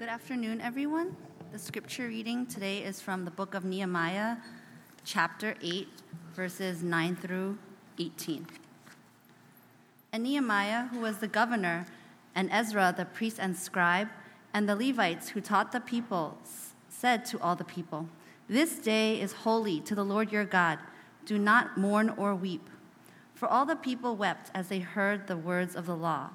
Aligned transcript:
Good 0.00 0.08
afternoon, 0.08 0.62
everyone. 0.62 1.14
The 1.52 1.58
scripture 1.58 2.08
reading 2.08 2.46
today 2.46 2.78
is 2.78 3.02
from 3.02 3.26
the 3.26 3.30
book 3.30 3.52
of 3.52 3.66
Nehemiah, 3.66 4.38
chapter 5.04 5.56
8, 5.60 5.88
verses 6.34 6.82
9 6.82 7.16
through 7.16 7.58
18. 7.98 8.46
And 10.14 10.22
Nehemiah, 10.22 10.86
who 10.86 11.00
was 11.00 11.18
the 11.18 11.28
governor, 11.28 11.84
and 12.34 12.48
Ezra, 12.50 12.94
the 12.96 13.04
priest 13.04 13.36
and 13.38 13.54
scribe, 13.54 14.08
and 14.54 14.66
the 14.66 14.74
Levites 14.74 15.28
who 15.28 15.42
taught 15.42 15.70
the 15.70 15.80
people, 15.80 16.38
said 16.88 17.26
to 17.26 17.38
all 17.38 17.54
the 17.54 17.62
people, 17.62 18.08
This 18.48 18.76
day 18.76 19.20
is 19.20 19.32
holy 19.44 19.80
to 19.82 19.94
the 19.94 20.02
Lord 20.02 20.32
your 20.32 20.46
God. 20.46 20.78
Do 21.26 21.36
not 21.36 21.76
mourn 21.76 22.08
or 22.16 22.34
weep. 22.34 22.70
For 23.34 23.46
all 23.46 23.66
the 23.66 23.76
people 23.76 24.16
wept 24.16 24.50
as 24.54 24.68
they 24.68 24.80
heard 24.80 25.26
the 25.26 25.36
words 25.36 25.76
of 25.76 25.84
the 25.84 25.94
law. 25.94 26.30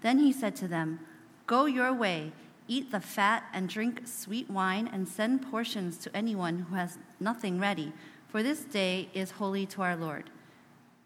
Then 0.00 0.18
he 0.18 0.32
said 0.32 0.56
to 0.56 0.66
them, 0.66 0.98
Go 1.46 1.66
your 1.66 1.94
way 1.94 2.32
Eat 2.68 2.90
the 2.90 3.00
fat 3.00 3.44
and 3.52 3.68
drink 3.68 4.02
sweet 4.06 4.50
wine, 4.50 4.88
and 4.92 5.06
send 5.06 5.42
portions 5.50 5.98
to 5.98 6.16
anyone 6.16 6.66
who 6.68 6.74
has 6.74 6.98
nothing 7.20 7.60
ready, 7.60 7.92
for 8.28 8.42
this 8.42 8.64
day 8.64 9.08
is 9.14 9.32
holy 9.32 9.66
to 9.66 9.82
our 9.82 9.96
Lord. 9.96 10.30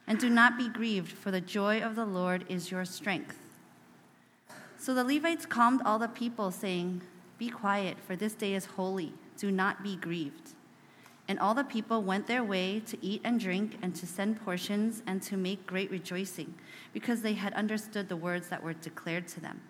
And 0.07 0.19
do 0.19 0.31
not 0.31 0.57
be 0.57 0.69
grieved, 0.69 1.13
for 1.13 1.31
the 1.31 1.41
joy 1.41 1.81
of 1.81 1.95
the 1.95 2.07
Lord 2.07 2.45
is 2.49 2.71
your 2.71 2.85
strength. 2.85 3.37
So 4.79 4.95
the 4.95 5.05
Levites 5.05 5.45
calmed 5.45 5.83
all 5.85 5.99
the 5.99 6.09
people, 6.09 6.51
saying, 6.51 7.03
Be 7.37 7.51
quiet, 7.51 7.99
for 8.01 8.17
this 8.17 8.35
day 8.35 8.55
is 8.55 8.65
holy. 8.65 9.13
Do 9.37 9.51
not 9.51 9.83
be 9.83 9.97
grieved. 9.97 10.53
And 11.29 11.39
all 11.39 11.55
the 11.55 11.63
people 11.63 12.03
went 12.03 12.27
their 12.27 12.43
way 12.43 12.81
to 12.87 13.05
eat 13.05 13.21
and 13.23 13.39
drink, 13.39 13.77
and 13.83 13.95
to 13.97 14.07
send 14.07 14.43
portions, 14.43 15.03
and 15.07 15.23
to 15.25 15.37
make 15.37 15.67
great 15.67 15.91
rejoicing, 15.91 16.55
because 16.95 17.21
they 17.21 17.35
had 17.35 17.53
understood 17.53 18.09
the 18.09 18.17
words 18.17 18.49
that 18.49 18.63
were 18.63 18.73
declared 18.73 19.29
to 19.29 19.41
them. 19.41 19.61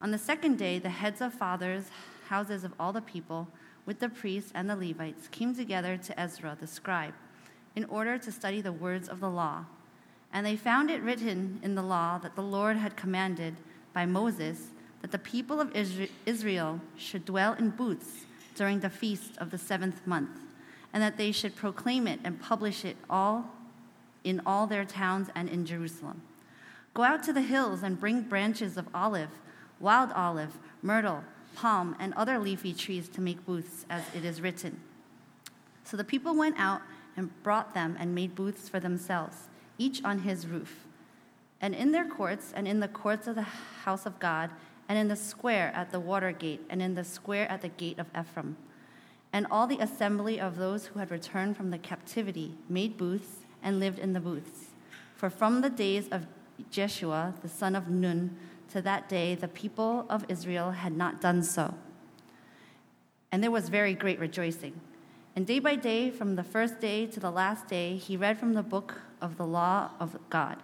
On 0.00 0.10
the 0.10 0.18
second 0.18 0.58
day, 0.58 0.78
the 0.78 0.90
heads 0.90 1.20
of 1.20 1.32
fathers' 1.32 1.90
houses 2.28 2.64
of 2.64 2.74
all 2.78 2.92
the 2.92 3.00
people, 3.00 3.48
with 3.86 3.98
the 3.98 4.08
priests 4.08 4.52
and 4.54 4.68
the 4.68 4.76
Levites, 4.76 5.28
came 5.28 5.54
together 5.54 5.96
to 5.96 6.20
Ezra 6.20 6.56
the 6.60 6.66
scribe 6.66 7.14
in 7.74 7.84
order 7.86 8.18
to 8.18 8.32
study 8.32 8.60
the 8.60 8.72
words 8.72 9.08
of 9.08 9.20
the 9.20 9.30
law. 9.30 9.64
And 10.32 10.44
they 10.44 10.56
found 10.56 10.90
it 10.90 11.02
written 11.02 11.60
in 11.62 11.74
the 11.74 11.82
law 11.82 12.18
that 12.18 12.36
the 12.36 12.42
Lord 12.42 12.76
had 12.76 12.96
commanded 12.96 13.56
by 13.94 14.04
Moses 14.04 14.68
that 15.00 15.12
the 15.12 15.18
people 15.18 15.60
of 15.60 15.74
Israel 16.26 16.80
should 16.96 17.24
dwell 17.24 17.54
in 17.54 17.70
booths 17.70 18.26
during 18.54 18.80
the 18.80 18.90
feast 18.90 19.36
of 19.38 19.50
the 19.50 19.58
seventh 19.58 20.06
month, 20.06 20.40
and 20.92 21.02
that 21.02 21.16
they 21.16 21.32
should 21.32 21.56
proclaim 21.56 22.06
it 22.06 22.20
and 22.24 22.40
publish 22.40 22.84
it 22.84 22.96
all 23.08 23.50
in 24.24 24.42
all 24.44 24.66
their 24.66 24.84
towns 24.84 25.28
and 25.34 25.48
in 25.48 25.64
Jerusalem. 25.64 26.22
Go 26.92 27.02
out 27.02 27.22
to 27.24 27.32
the 27.32 27.42
hills 27.42 27.82
and 27.82 28.00
bring 28.00 28.22
branches 28.22 28.76
of 28.76 28.88
olive 28.94 29.30
wild 29.80 30.10
olive, 30.12 30.58
myrtle, 30.82 31.24
palm, 31.54 31.96
and 31.98 32.14
other 32.14 32.38
leafy 32.38 32.72
trees 32.72 33.08
to 33.08 33.20
make 33.20 33.44
booths, 33.46 33.86
as 33.88 34.02
it 34.14 34.24
is 34.24 34.40
written. 34.40 34.80
So 35.84 35.96
the 35.96 36.04
people 36.04 36.34
went 36.34 36.56
out 36.58 36.82
and 37.16 37.30
brought 37.42 37.74
them 37.74 37.96
and 37.98 38.14
made 38.14 38.34
booths 38.34 38.68
for 38.68 38.80
themselves, 38.80 39.48
each 39.78 40.02
on 40.04 40.20
his 40.20 40.46
roof. 40.46 40.86
And 41.60 41.74
in 41.74 41.92
their 41.92 42.06
courts, 42.06 42.52
and 42.54 42.68
in 42.68 42.80
the 42.80 42.88
courts 42.88 43.26
of 43.26 43.34
the 43.34 43.42
house 43.42 44.04
of 44.04 44.18
God, 44.18 44.50
and 44.88 44.98
in 44.98 45.08
the 45.08 45.16
square 45.16 45.72
at 45.74 45.90
the 45.90 46.00
water 46.00 46.32
gate, 46.32 46.60
and 46.68 46.82
in 46.82 46.94
the 46.94 47.04
square 47.04 47.50
at 47.50 47.62
the 47.62 47.68
gate 47.68 47.98
of 47.98 48.08
Ephraim. 48.18 48.56
And 49.32 49.46
all 49.50 49.66
the 49.66 49.78
assembly 49.78 50.38
of 50.38 50.56
those 50.56 50.86
who 50.86 50.98
had 50.98 51.10
returned 51.10 51.56
from 51.56 51.70
the 51.70 51.78
captivity 51.78 52.54
made 52.68 52.96
booths 52.96 53.40
and 53.62 53.80
lived 53.80 53.98
in 53.98 54.12
the 54.12 54.20
booths. 54.20 54.70
For 55.16 55.30
from 55.30 55.60
the 55.60 55.70
days 55.70 56.08
of 56.08 56.26
Jeshua, 56.70 57.34
the 57.42 57.48
son 57.48 57.74
of 57.74 57.88
Nun, 57.88 58.36
to 58.70 58.82
that 58.82 59.08
day, 59.08 59.34
the 59.34 59.48
people 59.48 60.06
of 60.08 60.24
Israel 60.28 60.72
had 60.72 60.96
not 60.96 61.20
done 61.20 61.42
so. 61.42 61.74
And 63.32 63.42
there 63.42 63.50
was 63.50 63.68
very 63.68 63.94
great 63.94 64.18
rejoicing. 64.18 64.80
And 65.34 65.46
day 65.46 65.58
by 65.58 65.76
day, 65.76 66.10
from 66.10 66.36
the 66.36 66.42
first 66.42 66.80
day 66.80 67.06
to 67.06 67.20
the 67.20 67.30
last 67.30 67.68
day, 67.68 67.96
he 67.96 68.16
read 68.16 68.38
from 68.38 68.54
the 68.54 68.62
book 68.62 68.94
of 69.20 69.36
the 69.36 69.46
law 69.46 69.90
of 70.00 70.16
God. 70.30 70.62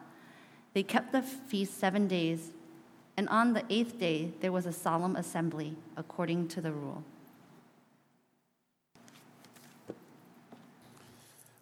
They 0.73 0.83
kept 0.83 1.13
the 1.13 1.23
feast 1.23 1.79
seven 1.79 2.09
days, 2.09 2.53
and 3.17 3.29
on 3.29 3.53
the 3.53 3.65
eighth 3.69 3.99
day, 3.99 4.33
there 4.41 4.53
was 4.53 4.65
a 4.65 4.73
solemn 4.73 5.17
assembly 5.17 5.77
according 5.97 6.49
to 6.49 6.63
the 6.63 6.73
rule. 6.73 7.05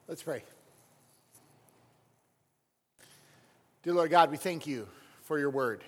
Let's 0.07 0.23
pray. 0.23 0.43
Dear 3.83 3.95
Lord 3.95 4.11
God, 4.11 4.31
we 4.31 4.37
thank 4.37 4.67
you 4.67 4.87
for 5.23 5.39
your 5.39 5.51
word. 5.51 5.83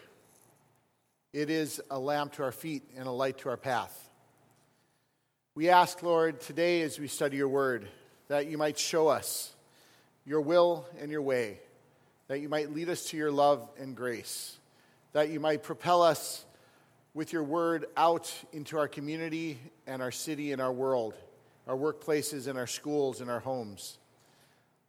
It 1.32 1.48
is 1.48 1.80
a 1.90 1.98
lamp 1.98 2.34
to 2.34 2.42
our 2.42 2.52
feet 2.52 2.82
and 2.94 3.06
a 3.06 3.10
light 3.10 3.38
to 3.38 3.48
our 3.48 3.56
path. 3.56 3.98
We 5.54 5.70
ask, 5.70 6.02
Lord, 6.02 6.42
today 6.42 6.82
as 6.82 6.98
we 6.98 7.08
study 7.08 7.38
your 7.38 7.48
word, 7.48 7.88
that 8.28 8.48
you 8.48 8.58
might 8.58 8.78
show 8.78 9.08
us 9.08 9.50
your 10.26 10.42
will 10.42 10.86
and 11.00 11.10
your 11.10 11.22
way, 11.22 11.58
that 12.28 12.40
you 12.40 12.50
might 12.50 12.74
lead 12.74 12.90
us 12.90 13.06
to 13.06 13.16
your 13.16 13.32
love 13.32 13.66
and 13.78 13.96
grace, 13.96 14.58
that 15.14 15.30
you 15.30 15.40
might 15.40 15.62
propel 15.62 16.02
us 16.02 16.44
with 17.14 17.32
your 17.32 17.44
word 17.44 17.86
out 17.96 18.30
into 18.52 18.76
our 18.76 18.88
community 18.88 19.58
and 19.86 20.02
our 20.02 20.12
city 20.12 20.52
and 20.52 20.60
our 20.60 20.72
world, 20.72 21.14
our 21.66 21.76
workplaces 21.76 22.46
and 22.46 22.58
our 22.58 22.66
schools 22.66 23.22
and 23.22 23.30
our 23.30 23.40
homes. 23.40 23.96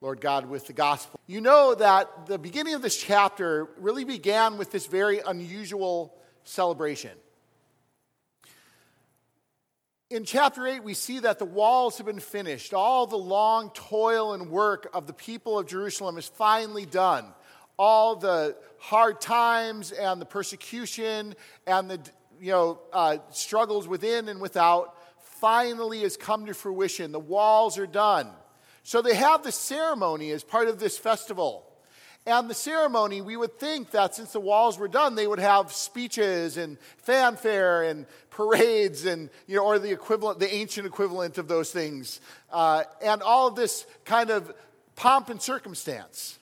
Lord 0.02 0.20
God, 0.20 0.50
with 0.50 0.68
the 0.68 0.74
gospel. 0.74 1.18
You 1.25 1.40
know 1.40 1.74
that 1.75 2.28
the 2.28 2.38
beginning 2.38 2.74
of 2.74 2.81
this 2.81 3.02
chapter 3.02 3.70
really 3.78 4.04
began 4.04 4.58
with 4.58 4.72
this 4.72 4.88
very 4.88 5.20
unusual 5.25 6.14
celebration. 6.44 7.12
In 10.09 10.26
chapter 10.26 10.68
8, 10.68 10.84
we 10.84 10.94
see 10.94 11.20
that 11.20 11.40
the 11.40 11.46
walls 11.46 11.98
have 11.98 12.06
been 12.06 12.20
finished. 12.20 12.74
All 12.74 13.08
the 13.08 13.18
long 13.18 13.72
toil 13.74 14.34
and 14.34 14.50
work 14.50 14.88
of 14.94 15.08
the 15.08 15.14
people 15.14 15.58
of 15.58 15.66
Jerusalem 15.66 16.18
is 16.20 16.28
finally 16.28 16.86
done. 16.86 17.26
All 17.80 18.16
the 18.16 18.56
hard 18.78 19.20
times 19.20 19.92
and 19.92 20.22
the 20.22 20.26
persecution 20.26 21.34
and 21.66 21.90
the 21.90 22.00
you 22.40 22.52
know, 22.52 22.80
uh, 22.92 23.18
struggles 23.31 23.88
within 23.88 24.30
and 24.30 24.40
without 24.40 24.96
finally 25.40 26.02
has 26.02 26.16
come 26.16 26.46
to 26.46 26.54
fruition. 26.54 27.12
The 27.12 27.20
walls 27.20 27.80
are 27.80 27.88
done. 27.88 28.30
So 28.84 29.02
they 29.02 29.16
have 29.16 29.44
the 29.44 29.52
ceremony 29.52 30.31
as 30.31 30.44
part 30.44 30.68
of 30.68 30.78
this 30.78 30.98
festival. 30.98 31.66
And 32.26 32.50
the 32.50 32.54
ceremony, 32.54 33.20
we 33.20 33.36
would 33.36 33.60
think 33.60 33.92
that 33.92 34.16
since 34.16 34.32
the 34.32 34.40
walls 34.40 34.80
were 34.80 34.88
done, 34.88 35.16
they 35.16 35.28
would 35.28 35.40
have 35.40 35.74
speeches 35.74 36.56
and 36.56 36.78
fanfare 36.98 37.84
and 37.84 38.06
parades 38.30 39.06
and, 39.06 39.30
you 39.46 39.58
know, 39.58 39.66
or 39.66 39.78
the 39.78 39.92
equivalent, 39.92 40.40
the 40.40 40.54
ancient 40.54 40.88
equivalent 40.88 41.38
of 41.38 41.50
those 41.50 41.72
things. 41.72 42.22
Uh, 42.50 42.84
and 43.02 43.22
all 43.22 43.48
of 43.48 43.56
this 43.56 43.86
kind 44.06 44.30
of 44.30 44.54
pomp 44.96 45.30
and 45.30 45.42
circumstance. 45.42 46.40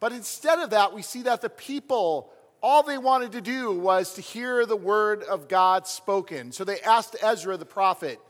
But 0.00 0.12
instead 0.12 0.58
of 0.58 0.70
that, 0.70 0.92
we 0.92 1.02
see 1.02 1.22
that 1.22 1.42
the 1.42 1.50
people, 1.50 2.32
all 2.60 2.82
they 2.82 2.98
wanted 2.98 3.32
to 3.32 3.40
do 3.40 3.72
was 3.72 4.14
to 4.14 4.20
hear 4.20 4.66
the 4.66 4.76
word 4.76 5.22
of 5.22 5.48
God 5.48 5.86
spoken. 5.86 6.50
So 6.50 6.64
they 6.64 6.80
asked 6.80 7.14
Ezra 7.22 7.56
the 7.56 7.64
prophet 7.64 8.20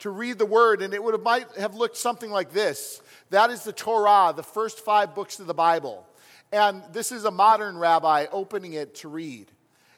to 0.00 0.10
read 0.10 0.38
the 0.38 0.46
word, 0.46 0.82
and 0.82 0.92
it 0.92 1.02
would 1.02 1.14
have, 1.14 1.22
might 1.22 1.50
have 1.56 1.74
looked 1.74 1.96
something 1.96 2.30
like 2.30 2.52
this. 2.52 3.00
That 3.30 3.50
is 3.50 3.64
the 3.64 3.72
Torah, 3.72 4.32
the 4.36 4.42
first 4.42 4.80
five 4.80 5.14
books 5.14 5.40
of 5.40 5.46
the 5.46 5.54
Bible. 5.54 6.04
And 6.52 6.82
this 6.92 7.12
is 7.12 7.24
a 7.24 7.30
modern 7.30 7.78
rabbi 7.78 8.26
opening 8.32 8.72
it 8.72 8.96
to 8.96 9.08
read. 9.08 9.50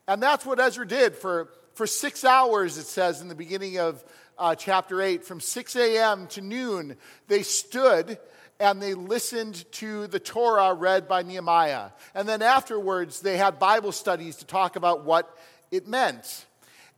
And 0.09 0.22
that's 0.22 0.44
what 0.44 0.59
Ezra 0.59 0.87
did 0.87 1.15
for, 1.15 1.49
for 1.75 1.87
six 1.87 2.25
hours, 2.25 2.78
it 2.78 2.87
says 2.87 3.21
in 3.21 3.28
the 3.28 3.34
beginning 3.34 3.78
of 3.78 4.05
uh, 4.38 4.55
chapter 4.55 5.00
8. 5.00 5.25
From 5.25 5.41
6 5.41 5.77
a.m. 5.77 6.27
to 6.28 6.41
noon, 6.41 6.97
they 7.28 7.43
stood 7.43 8.19
and 8.59 8.83
they 8.83 8.94
listened 8.94 9.65
to 9.72 10.06
the 10.09 10.21
Torah 10.21 10.75
read 10.75 11.09
by 11.09 11.22
Nehemiah. 11.22 11.91
And 12.15 12.28
then 12.28 12.43
afterwards, 12.43 13.21
they 13.21 13.37
had 13.37 13.59
Bible 13.59 13.93
studies 13.93 14.37
to 14.37 14.44
talk 14.44 14.76
about 14.76 15.05
what 15.05 15.38
it 15.70 15.87
meant. 15.87 16.44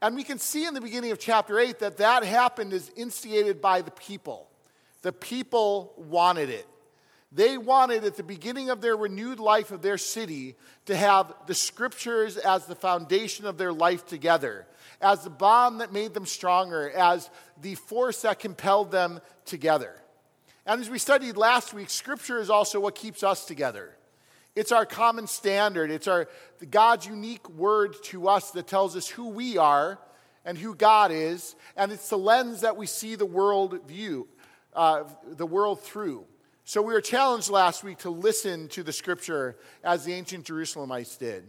And 0.01 0.15
we 0.15 0.23
can 0.23 0.39
see 0.39 0.65
in 0.65 0.73
the 0.73 0.81
beginning 0.81 1.11
of 1.11 1.19
chapter 1.19 1.57
8 1.57 1.79
that 1.79 1.97
that 1.97 2.25
happened 2.25 2.73
is 2.73 2.91
instigated 2.97 3.61
by 3.61 3.81
the 3.81 3.91
people. 3.91 4.49
The 5.03 5.13
people 5.13 5.93
wanted 5.95 6.49
it. 6.49 6.67
They 7.35 7.57
wanted 7.57 8.03
at 8.03 8.15
the 8.15 8.23
beginning 8.23 8.69
of 8.69 8.79
their 8.79 8.95
renewed 8.95 9.39
life 9.39 9.71
of 9.71 9.81
their 9.81 9.97
city 9.97 10.55
to 10.85 10.95
have 10.95 11.33
the 11.47 11.55
scriptures 11.55 12.37
as 12.37 12.67
the 12.67 12.75
foundation 12.75 13.47
of 13.47 13.57
their 13.57 13.73
life 13.73 14.05
together, 14.05 14.67
as 15.01 15.23
the 15.23 15.31
bond 15.31 15.81
that 15.81 15.91
made 15.91 16.13
them 16.13 16.27
stronger, 16.27 16.91
as 16.91 17.31
the 17.59 17.73
force 17.73 18.21
that 18.21 18.39
compelled 18.39 18.91
them 18.91 19.19
together. 19.45 19.95
And 20.67 20.79
as 20.79 20.91
we 20.91 20.99
studied 20.99 21.35
last 21.35 21.73
week, 21.73 21.89
scripture 21.89 22.39
is 22.39 22.51
also 22.51 22.79
what 22.79 22.93
keeps 22.93 23.23
us 23.23 23.45
together. 23.45 23.97
It's 24.55 24.71
our 24.71 24.85
common 24.85 25.25
standard. 25.25 25.89
It's 25.89 26.07
our 26.07 26.27
God's 26.69 27.07
unique 27.07 27.49
word 27.49 27.95
to 28.03 28.27
us 28.27 28.51
that 28.51 28.67
tells 28.67 28.95
us 28.95 29.07
who 29.07 29.29
we 29.29 29.57
are 29.57 29.97
and 30.45 30.55
who 30.55 30.75
God 30.75 31.11
is, 31.11 31.55
and 31.75 31.91
it's 31.91 32.09
the 32.09 32.17
lens 32.17 32.61
that 32.61 32.77
we 32.77 32.85
see 32.85 33.15
the 33.15 33.25
world 33.25 33.87
view, 33.87 34.27
uh, 34.73 35.05
the 35.25 35.47
world 35.47 35.81
through. 35.81 36.25
So 36.65 36.81
we 36.81 36.93
were 36.93 37.01
challenged 37.01 37.49
last 37.49 37.83
week 37.83 37.99
to 37.99 38.09
listen 38.09 38.69
to 38.69 38.83
the 38.83 38.93
scripture 38.93 39.57
as 39.83 40.05
the 40.05 40.13
ancient 40.13 40.45
Jerusalemites 40.45 41.19
did. 41.19 41.43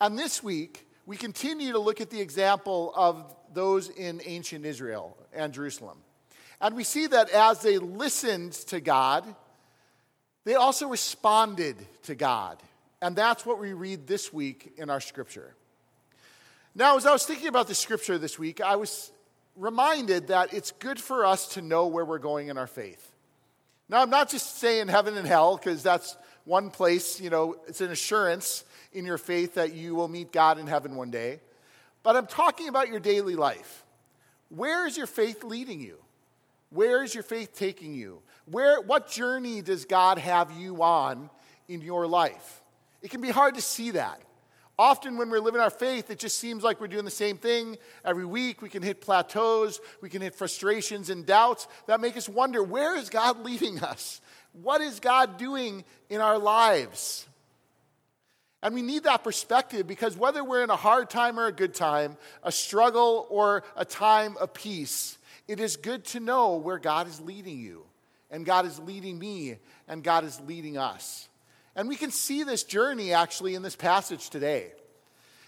And 0.00 0.18
this 0.18 0.42
week, 0.42 0.88
we 1.06 1.16
continue 1.16 1.72
to 1.72 1.78
look 1.78 2.00
at 2.00 2.10
the 2.10 2.20
example 2.20 2.92
of 2.96 3.36
those 3.52 3.88
in 3.88 4.20
ancient 4.24 4.66
Israel 4.66 5.16
and 5.32 5.52
Jerusalem. 5.52 5.98
And 6.60 6.74
we 6.74 6.82
see 6.82 7.06
that 7.06 7.30
as 7.30 7.62
they 7.62 7.78
listened 7.78 8.52
to 8.52 8.80
God, 8.80 9.32
they 10.44 10.56
also 10.56 10.88
responded 10.88 11.76
to 12.04 12.16
God. 12.16 12.60
And 13.00 13.14
that's 13.14 13.46
what 13.46 13.60
we 13.60 13.74
read 13.74 14.08
this 14.08 14.32
week 14.32 14.72
in 14.76 14.90
our 14.90 15.00
scripture. 15.00 15.54
Now, 16.74 16.96
as 16.96 17.06
I 17.06 17.12
was 17.12 17.24
thinking 17.24 17.48
about 17.48 17.68
the 17.68 17.74
scripture 17.76 18.18
this 18.18 18.40
week, 18.40 18.60
I 18.60 18.74
was 18.74 19.12
reminded 19.54 20.28
that 20.28 20.52
it's 20.52 20.72
good 20.72 20.98
for 20.98 21.26
us 21.26 21.46
to 21.54 21.62
know 21.62 21.86
where 21.86 22.04
we're 22.04 22.18
going 22.18 22.48
in 22.48 22.58
our 22.58 22.66
faith. 22.66 23.11
Now, 23.92 24.00
I'm 24.00 24.08
not 24.08 24.30
just 24.30 24.56
saying 24.56 24.88
heaven 24.88 25.18
and 25.18 25.26
hell, 25.26 25.58
because 25.58 25.82
that's 25.82 26.16
one 26.46 26.70
place, 26.70 27.20
you 27.20 27.28
know, 27.28 27.56
it's 27.68 27.82
an 27.82 27.90
assurance 27.90 28.64
in 28.94 29.04
your 29.04 29.18
faith 29.18 29.56
that 29.56 29.74
you 29.74 29.94
will 29.94 30.08
meet 30.08 30.32
God 30.32 30.58
in 30.58 30.66
heaven 30.66 30.96
one 30.96 31.10
day. 31.10 31.40
But 32.02 32.16
I'm 32.16 32.26
talking 32.26 32.68
about 32.68 32.88
your 32.88 33.00
daily 33.00 33.36
life. 33.36 33.84
Where 34.48 34.86
is 34.86 34.96
your 34.96 35.06
faith 35.06 35.44
leading 35.44 35.78
you? 35.78 35.98
Where 36.70 37.04
is 37.04 37.14
your 37.14 37.22
faith 37.22 37.54
taking 37.54 37.92
you? 37.94 38.22
Where, 38.46 38.80
what 38.80 39.10
journey 39.10 39.60
does 39.60 39.84
God 39.84 40.16
have 40.16 40.50
you 40.52 40.82
on 40.82 41.28
in 41.68 41.82
your 41.82 42.06
life? 42.06 42.62
It 43.02 43.10
can 43.10 43.20
be 43.20 43.28
hard 43.28 43.56
to 43.56 43.60
see 43.60 43.90
that. 43.90 44.22
Often, 44.82 45.16
when 45.16 45.30
we're 45.30 45.38
living 45.38 45.60
our 45.60 45.70
faith, 45.70 46.10
it 46.10 46.18
just 46.18 46.40
seems 46.40 46.64
like 46.64 46.80
we're 46.80 46.88
doing 46.88 47.04
the 47.04 47.10
same 47.12 47.36
thing 47.36 47.78
every 48.04 48.24
week. 48.24 48.62
We 48.62 48.68
can 48.68 48.82
hit 48.82 49.00
plateaus, 49.00 49.80
we 50.00 50.08
can 50.08 50.20
hit 50.20 50.34
frustrations 50.34 51.08
and 51.08 51.24
doubts 51.24 51.68
that 51.86 52.00
make 52.00 52.16
us 52.16 52.28
wonder 52.28 52.64
where 52.64 52.96
is 52.96 53.08
God 53.08 53.38
leading 53.44 53.78
us? 53.78 54.20
What 54.60 54.80
is 54.80 54.98
God 54.98 55.38
doing 55.38 55.84
in 56.10 56.20
our 56.20 56.36
lives? 56.36 57.28
And 58.60 58.74
we 58.74 58.82
need 58.82 59.04
that 59.04 59.22
perspective 59.22 59.86
because 59.86 60.16
whether 60.16 60.42
we're 60.42 60.64
in 60.64 60.70
a 60.70 60.74
hard 60.74 61.08
time 61.08 61.38
or 61.38 61.46
a 61.46 61.52
good 61.52 61.74
time, 61.74 62.16
a 62.42 62.50
struggle 62.50 63.28
or 63.30 63.62
a 63.76 63.84
time 63.84 64.36
of 64.38 64.52
peace, 64.52 65.16
it 65.46 65.60
is 65.60 65.76
good 65.76 66.04
to 66.06 66.18
know 66.18 66.56
where 66.56 66.80
God 66.80 67.06
is 67.06 67.20
leading 67.20 67.60
you. 67.60 67.84
And 68.32 68.44
God 68.44 68.66
is 68.66 68.80
leading 68.80 69.16
me, 69.16 69.58
and 69.86 70.02
God 70.02 70.24
is 70.24 70.40
leading 70.40 70.76
us. 70.76 71.28
And 71.74 71.88
we 71.88 71.96
can 71.96 72.10
see 72.10 72.42
this 72.42 72.64
journey 72.64 73.12
actually 73.12 73.54
in 73.54 73.62
this 73.62 73.76
passage 73.76 74.30
today. 74.30 74.72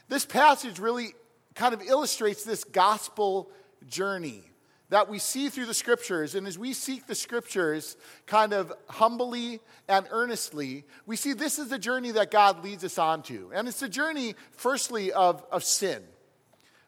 This 0.08 0.24
passage 0.24 0.78
really 0.78 1.14
kind 1.54 1.74
of 1.74 1.82
illustrates 1.82 2.44
this 2.44 2.64
gospel 2.64 3.50
journey 3.88 4.42
that 4.90 5.08
we 5.08 5.18
see 5.18 5.48
through 5.48 5.66
the 5.66 5.74
scriptures. 5.74 6.34
And 6.34 6.46
as 6.46 6.58
we 6.58 6.72
seek 6.72 7.06
the 7.06 7.14
scriptures 7.14 7.96
kind 8.26 8.52
of 8.52 8.72
humbly 8.88 9.60
and 9.88 10.06
earnestly, 10.10 10.84
we 11.06 11.16
see 11.16 11.32
this 11.32 11.58
is 11.58 11.68
the 11.68 11.78
journey 11.78 12.12
that 12.12 12.30
God 12.30 12.62
leads 12.62 12.84
us 12.84 12.98
onto. 12.98 13.50
And 13.54 13.66
it's 13.66 13.80
the 13.80 13.88
journey, 13.88 14.34
firstly, 14.52 15.12
of, 15.12 15.44
of 15.50 15.64
sin. 15.64 16.02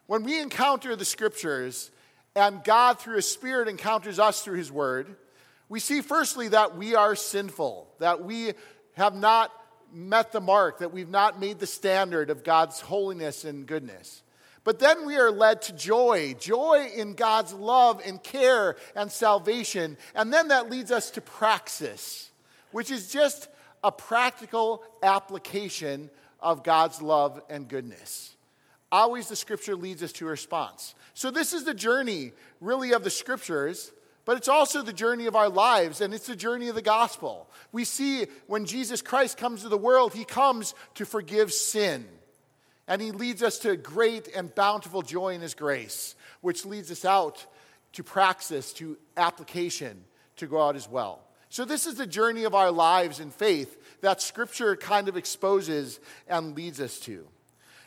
When 0.05 0.23
we 0.23 0.39
encounter 0.39 0.95
the 0.95 1.05
scriptures 1.05 1.91
and 2.35 2.63
God, 2.63 2.99
through 2.99 3.15
His 3.15 3.29
Spirit, 3.29 3.67
encounters 3.67 4.19
us 4.19 4.41
through 4.41 4.57
His 4.57 4.71
Word, 4.71 5.15
we 5.69 5.79
see, 5.79 6.01
firstly, 6.01 6.47
that 6.49 6.77
we 6.77 6.95
are 6.95 7.15
sinful, 7.15 7.89
that 7.99 8.23
we 8.23 8.53
have 8.97 9.15
not 9.15 9.51
met 9.93 10.31
the 10.31 10.41
mark, 10.41 10.79
that 10.79 10.91
we've 10.91 11.09
not 11.09 11.39
made 11.39 11.59
the 11.59 11.67
standard 11.67 12.29
of 12.29 12.43
God's 12.43 12.81
holiness 12.81 13.45
and 13.45 13.65
goodness. 13.65 14.23
But 14.63 14.79
then 14.79 15.05
we 15.05 15.15
are 15.15 15.31
led 15.31 15.61
to 15.63 15.73
joy, 15.73 16.35
joy 16.37 16.89
in 16.93 17.13
God's 17.13 17.53
love 17.53 18.01
and 18.05 18.21
care 18.21 18.75
and 18.95 19.09
salvation. 19.09 19.97
And 20.13 20.33
then 20.33 20.49
that 20.49 20.69
leads 20.69 20.91
us 20.91 21.11
to 21.11 21.21
praxis, 21.21 22.31
which 22.71 22.91
is 22.91 23.09
just 23.11 23.47
a 23.83 23.91
practical 23.91 24.83
application 25.01 26.09
of 26.41 26.63
God's 26.63 27.01
love 27.01 27.41
and 27.49 27.69
goodness. 27.69 28.35
Always 28.91 29.29
the 29.29 29.35
scripture 29.35 29.75
leads 29.75 30.01
us 30.01 30.11
to 30.13 30.27
a 30.27 30.31
response. 30.31 30.95
So, 31.13 31.29
this 31.31 31.53
is 31.53 31.63
the 31.63 31.73
journey, 31.73 32.33
really, 32.61 32.93
of 32.93 33.03
the 33.03 33.09
scriptures, 33.09 33.91
but 34.27 34.35
it's 34.35 34.49
also 34.49 34.81
the 34.81 34.91
journey 34.91 35.25
of 35.27 35.37
our 35.37 35.47
lives, 35.47 36.01
and 36.01 36.13
it's 36.13 36.27
the 36.27 36.35
journey 36.35 36.67
of 36.67 36.75
the 36.75 36.81
gospel. 36.81 37.49
We 37.71 37.85
see 37.85 38.27
when 38.47 38.65
Jesus 38.65 39.01
Christ 39.01 39.37
comes 39.37 39.61
to 39.61 39.69
the 39.69 39.77
world, 39.77 40.13
he 40.13 40.25
comes 40.25 40.75
to 40.95 41.05
forgive 41.05 41.53
sin. 41.53 42.05
And 42.89 43.01
he 43.01 43.11
leads 43.11 43.41
us 43.41 43.57
to 43.59 43.77
great 43.77 44.27
and 44.35 44.53
bountiful 44.53 45.01
joy 45.01 45.33
in 45.33 45.39
his 45.39 45.53
grace, 45.53 46.13
which 46.41 46.65
leads 46.65 46.91
us 46.91 47.05
out 47.05 47.45
to 47.93 48.03
praxis, 48.03 48.73
to 48.73 48.97
application, 49.15 50.03
to 50.35 50.45
go 50.45 50.61
out 50.61 50.75
as 50.75 50.89
well. 50.89 51.21
So, 51.47 51.63
this 51.63 51.87
is 51.87 51.95
the 51.95 52.05
journey 52.05 52.43
of 52.43 52.53
our 52.53 52.69
lives 52.69 53.21
in 53.21 53.29
faith 53.29 54.01
that 54.01 54.21
scripture 54.21 54.75
kind 54.75 55.07
of 55.07 55.15
exposes 55.15 56.01
and 56.27 56.53
leads 56.53 56.81
us 56.81 56.99
to. 56.99 57.25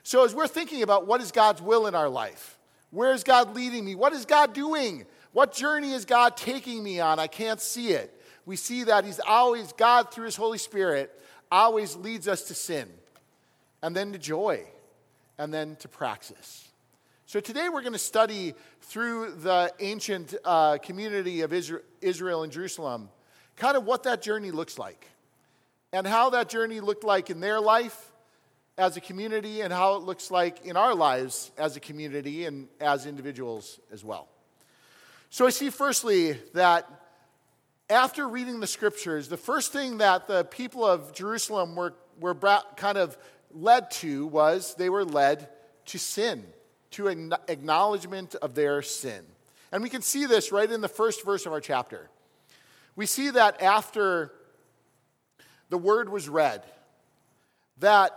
So, 0.05 0.25
as 0.25 0.35
we're 0.35 0.49
thinking 0.49 0.83
about 0.83 1.07
what 1.07 1.21
is 1.21 1.33
God's 1.33 1.61
will 1.61 1.87
in 1.87 1.95
our 1.95 2.09
life, 2.09 2.59
where 2.91 3.13
is 3.13 3.25
God 3.25 3.55
leading 3.55 3.85
me? 3.85 3.95
What 3.95 4.15
is 4.15 4.25
God 4.25 4.55
doing? 4.55 5.05
What 5.32 5.53
journey 5.53 5.93
is 5.93 6.05
God 6.05 6.37
taking 6.37 6.82
me 6.82 7.00
on? 7.00 7.19
I 7.19 7.27
can't 7.27 7.61
see 7.61 7.91
it. 7.91 8.17
We 8.47 8.56
see 8.56 8.85
that 8.85 9.05
He's 9.05 9.21
always, 9.21 9.73
God 9.73 10.12
through 10.12 10.25
His 10.25 10.37
Holy 10.37 10.59
Spirit, 10.59 11.11
always 11.50 11.97
leads 11.97 12.29
us 12.29 12.44
to 12.44 12.55
sin 12.55 12.88
and 13.82 13.94
then 13.94 14.12
to 14.12 14.19
joy 14.19 14.65
and 15.38 15.53
then 15.53 15.77
to 15.77 15.88
praxis. 15.88 16.69
So 17.27 17.38
today 17.38 17.69
we're 17.69 17.82
going 17.82 17.93
to 17.93 17.99
study 17.99 18.55
through 18.82 19.32
the 19.37 19.73
ancient 19.79 20.35
uh, 20.44 20.79
community 20.79 21.43
of 21.43 21.53
Israel 21.53 22.43
and 22.43 22.53
Jerusalem 22.53 23.09
kind 23.56 23.76
of 23.76 23.85
what 23.85 24.05
that 24.05 24.23
journey 24.23 24.50
looks 24.50 24.79
like 24.79 25.06
and 25.93 26.06
how 26.06 26.31
that 26.31 26.49
journey 26.49 26.81
looked 26.81 27.05
like 27.05 27.31
in 27.31 27.41
their 27.41 27.61
life 27.61 28.11
as 28.79 28.97
a 28.97 29.00
community 29.00 29.61
and 29.61 29.73
how 29.73 29.94
it 29.97 30.03
looks 30.03 30.31
like 30.31 30.65
in 30.65 30.76
our 30.76 30.94
lives 30.94 31.53
as 31.59 31.76
a 31.76 31.81
community 31.81 32.47
and 32.47 32.69
as 32.81 33.06
individuals 33.06 33.79
as 33.93 34.03
well. 34.03 34.29
So 35.32 35.47
I 35.47 35.50
see 35.50 35.71
firstly 35.71 36.32
that 36.55 36.88
after 37.88 38.29
reading 38.29 38.59
the 38.59 38.67
scriptures, 38.67 39.29
the 39.29 39.37
first 39.37 39.73
thing 39.73 39.99
that 39.99 40.27
the 40.27 40.44
people 40.44 40.85
of 40.85 41.12
Jerusalem 41.12 41.77
were, 41.77 41.94
were 42.19 42.35
kind 42.35 42.99
of 42.99 43.17
led 43.53 43.93
to 43.93 44.27
was 44.27 44.75
they 44.75 44.91
were 44.91 45.05
led 45.05 45.49
to 45.87 45.99
sin, 45.99 46.44
to 46.93 47.06
an 47.06 47.32
acknowledgement 47.47 48.35
of 48.37 48.56
their 48.56 48.82
sin. 48.82 49.25
And 49.71 49.85
we 49.85 49.88
can 49.88 50.03
see 50.03 50.27
this 50.27 50.50
right 50.50 50.71
in 50.71 50.81
the 50.81 50.88
first 50.88 51.25
verse 51.25 51.47
of 51.47 51.53
our 51.53 51.61
chapter. 51.61 52.11
We 52.97 53.06
see 53.06 53.31
that 53.31 53.62
after 53.62 54.33
the 55.69 55.79
word 55.79 56.09
was 56.09 56.29
read, 56.29 56.65
that, 57.79 58.11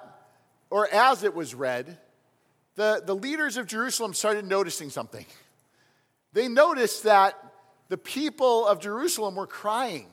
or 0.71 0.92
as 0.92 1.24
it 1.24 1.36
was 1.36 1.54
read, 1.54 2.00
the, 2.73 3.04
the 3.06 3.16
leaders 3.16 3.57
of 3.57 3.68
Jerusalem 3.68 4.16
started 4.16 4.45
noticing 4.45 4.90
something. 4.90 5.28
They 6.33 6.47
noticed 6.47 7.04
that 7.04 7.37
the 7.90 7.97
people 7.97 8.68
of 8.68 8.80
Jerusalem 8.80 9.35
were 9.35 9.47
crying. 9.47 10.07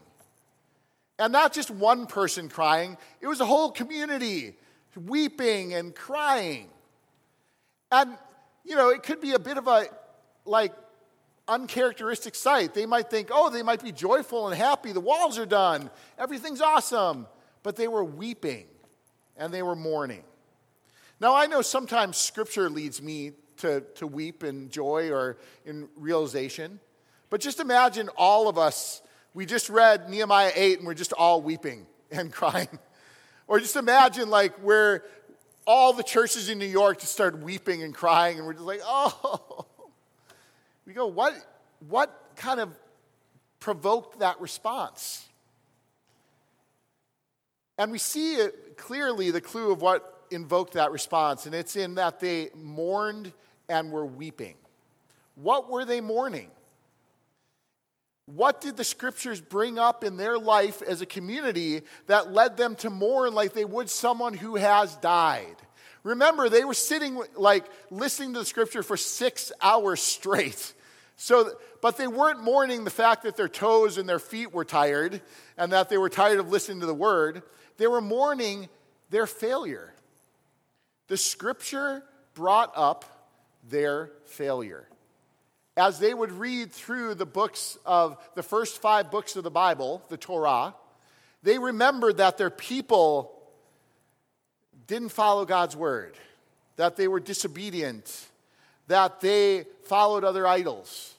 And 1.18 1.32
not 1.32 1.52
just 1.52 1.70
one 1.70 2.06
person 2.06 2.48
crying, 2.48 2.96
it 3.20 3.26
was 3.26 3.40
a 3.40 3.46
whole 3.46 3.70
community 3.70 4.56
weeping 4.96 5.74
and 5.74 5.94
crying. 5.94 6.68
And, 7.92 8.16
you 8.64 8.76
know, 8.76 8.90
it 8.90 9.02
could 9.02 9.20
be 9.20 9.32
a 9.32 9.38
bit 9.38 9.58
of 9.58 9.66
a, 9.66 9.86
like, 10.44 10.72
uncharacteristic 11.48 12.34
sight. 12.34 12.74
They 12.74 12.86
might 12.86 13.10
think, 13.10 13.28
oh, 13.32 13.50
they 13.50 13.62
might 13.62 13.82
be 13.82 13.92
joyful 13.92 14.48
and 14.48 14.56
happy. 14.56 14.92
The 14.92 15.00
walls 15.00 15.38
are 15.38 15.46
done. 15.46 15.90
Everything's 16.18 16.60
awesome. 16.60 17.26
But 17.62 17.76
they 17.76 17.88
were 17.88 18.04
weeping 18.04 18.66
and 19.36 19.52
they 19.52 19.62
were 19.62 19.76
mourning. 19.76 20.22
Now, 21.20 21.34
I 21.34 21.46
know 21.46 21.60
sometimes 21.60 22.16
scripture 22.16 22.70
leads 22.70 23.02
me 23.02 23.32
to, 23.60 23.80
to 23.96 24.06
weep 24.06 24.44
in 24.44 24.68
joy 24.68 25.10
or 25.10 25.38
in 25.64 25.88
realization. 25.96 26.80
But 27.30 27.40
just 27.40 27.60
imagine 27.60 28.08
all 28.16 28.48
of 28.48 28.58
us, 28.58 29.02
we 29.34 29.46
just 29.46 29.70
read 29.70 30.10
Nehemiah 30.10 30.52
8 30.54 30.78
and 30.78 30.86
we're 30.86 30.94
just 30.94 31.12
all 31.12 31.40
weeping 31.40 31.86
and 32.10 32.32
crying. 32.32 32.78
Or 33.46 33.58
just 33.58 33.76
imagine 33.76 34.30
like 34.30 34.54
where 34.58 35.04
all 35.66 35.92
the 35.92 36.02
churches 36.02 36.48
in 36.48 36.58
New 36.58 36.66
York 36.66 37.00
just 37.00 37.12
start 37.12 37.38
weeping 37.38 37.82
and 37.82 37.94
crying, 37.94 38.38
and 38.38 38.46
we're 38.46 38.54
just 38.54 38.64
like, 38.64 38.80
oh. 38.84 39.66
We 40.86 40.94
go, 40.94 41.06
what, 41.06 41.34
what 41.88 42.32
kind 42.36 42.58
of 42.58 42.76
provoked 43.60 44.20
that 44.20 44.40
response? 44.40 45.24
And 47.78 47.92
we 47.92 47.98
see 47.98 48.34
it 48.34 48.76
clearly 48.76 49.30
the 49.30 49.40
clue 49.40 49.70
of 49.70 49.80
what 49.80 50.26
invoked 50.30 50.74
that 50.74 50.90
response, 50.90 51.46
and 51.46 51.54
it's 51.54 51.76
in 51.76 51.94
that 51.94 52.20
they 52.20 52.50
mourned 52.54 53.32
and 53.70 53.90
were 53.90 54.04
weeping. 54.04 54.56
What 55.36 55.70
were 55.70 55.86
they 55.86 56.02
mourning? 56.02 56.50
What 58.26 58.60
did 58.60 58.76
the 58.76 58.84
scriptures 58.84 59.40
bring 59.40 59.78
up 59.78 60.04
in 60.04 60.16
their 60.16 60.38
life 60.38 60.82
as 60.82 61.00
a 61.00 61.06
community 61.06 61.82
that 62.06 62.32
led 62.32 62.56
them 62.56 62.76
to 62.76 62.90
mourn 62.90 63.34
like 63.34 63.54
they 63.54 63.64
would 63.64 63.88
someone 63.88 64.34
who 64.34 64.56
has 64.56 64.94
died? 64.96 65.56
Remember, 66.02 66.48
they 66.48 66.64
were 66.64 66.74
sitting, 66.74 67.22
like, 67.36 67.64
listening 67.90 68.32
to 68.34 68.40
the 68.40 68.44
scripture 68.44 68.82
for 68.82 68.96
six 68.96 69.50
hours 69.62 70.00
straight. 70.00 70.74
So, 71.22 71.52
but 71.82 71.98
they 71.98 72.08
weren't 72.08 72.42
mourning 72.42 72.84
the 72.84 72.90
fact 72.90 73.24
that 73.24 73.36
their 73.36 73.46
toes 73.46 73.98
and 73.98 74.08
their 74.08 74.18
feet 74.18 74.54
were 74.54 74.64
tired 74.64 75.20
and 75.58 75.70
that 75.72 75.90
they 75.90 75.98
were 75.98 76.08
tired 76.08 76.40
of 76.40 76.48
listening 76.48 76.80
to 76.80 76.86
the 76.86 76.94
word. 76.94 77.42
They 77.76 77.86
were 77.86 78.00
mourning 78.00 78.70
their 79.10 79.26
failure. 79.26 79.92
The 81.08 81.18
scripture 81.18 82.02
brought 82.32 82.72
up 82.74 83.19
their 83.68 84.10
failure. 84.26 84.88
As 85.76 85.98
they 85.98 86.12
would 86.12 86.32
read 86.32 86.72
through 86.72 87.14
the 87.14 87.26
books 87.26 87.78
of 87.86 88.18
the 88.34 88.42
first 88.42 88.82
five 88.82 89.10
books 89.10 89.36
of 89.36 89.44
the 89.44 89.50
Bible, 89.50 90.02
the 90.08 90.16
Torah, 90.16 90.74
they 91.42 91.58
remembered 91.58 92.18
that 92.18 92.36
their 92.36 92.50
people 92.50 93.32
didn't 94.86 95.10
follow 95.10 95.44
God's 95.44 95.76
word, 95.76 96.16
that 96.76 96.96
they 96.96 97.08
were 97.08 97.20
disobedient, 97.20 98.26
that 98.88 99.20
they 99.20 99.64
followed 99.84 100.24
other 100.24 100.46
idols, 100.46 101.14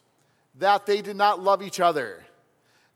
that 0.60 0.86
they 0.86 1.02
did 1.02 1.16
not 1.16 1.42
love 1.42 1.64
each 1.64 1.80
other, 1.80 2.24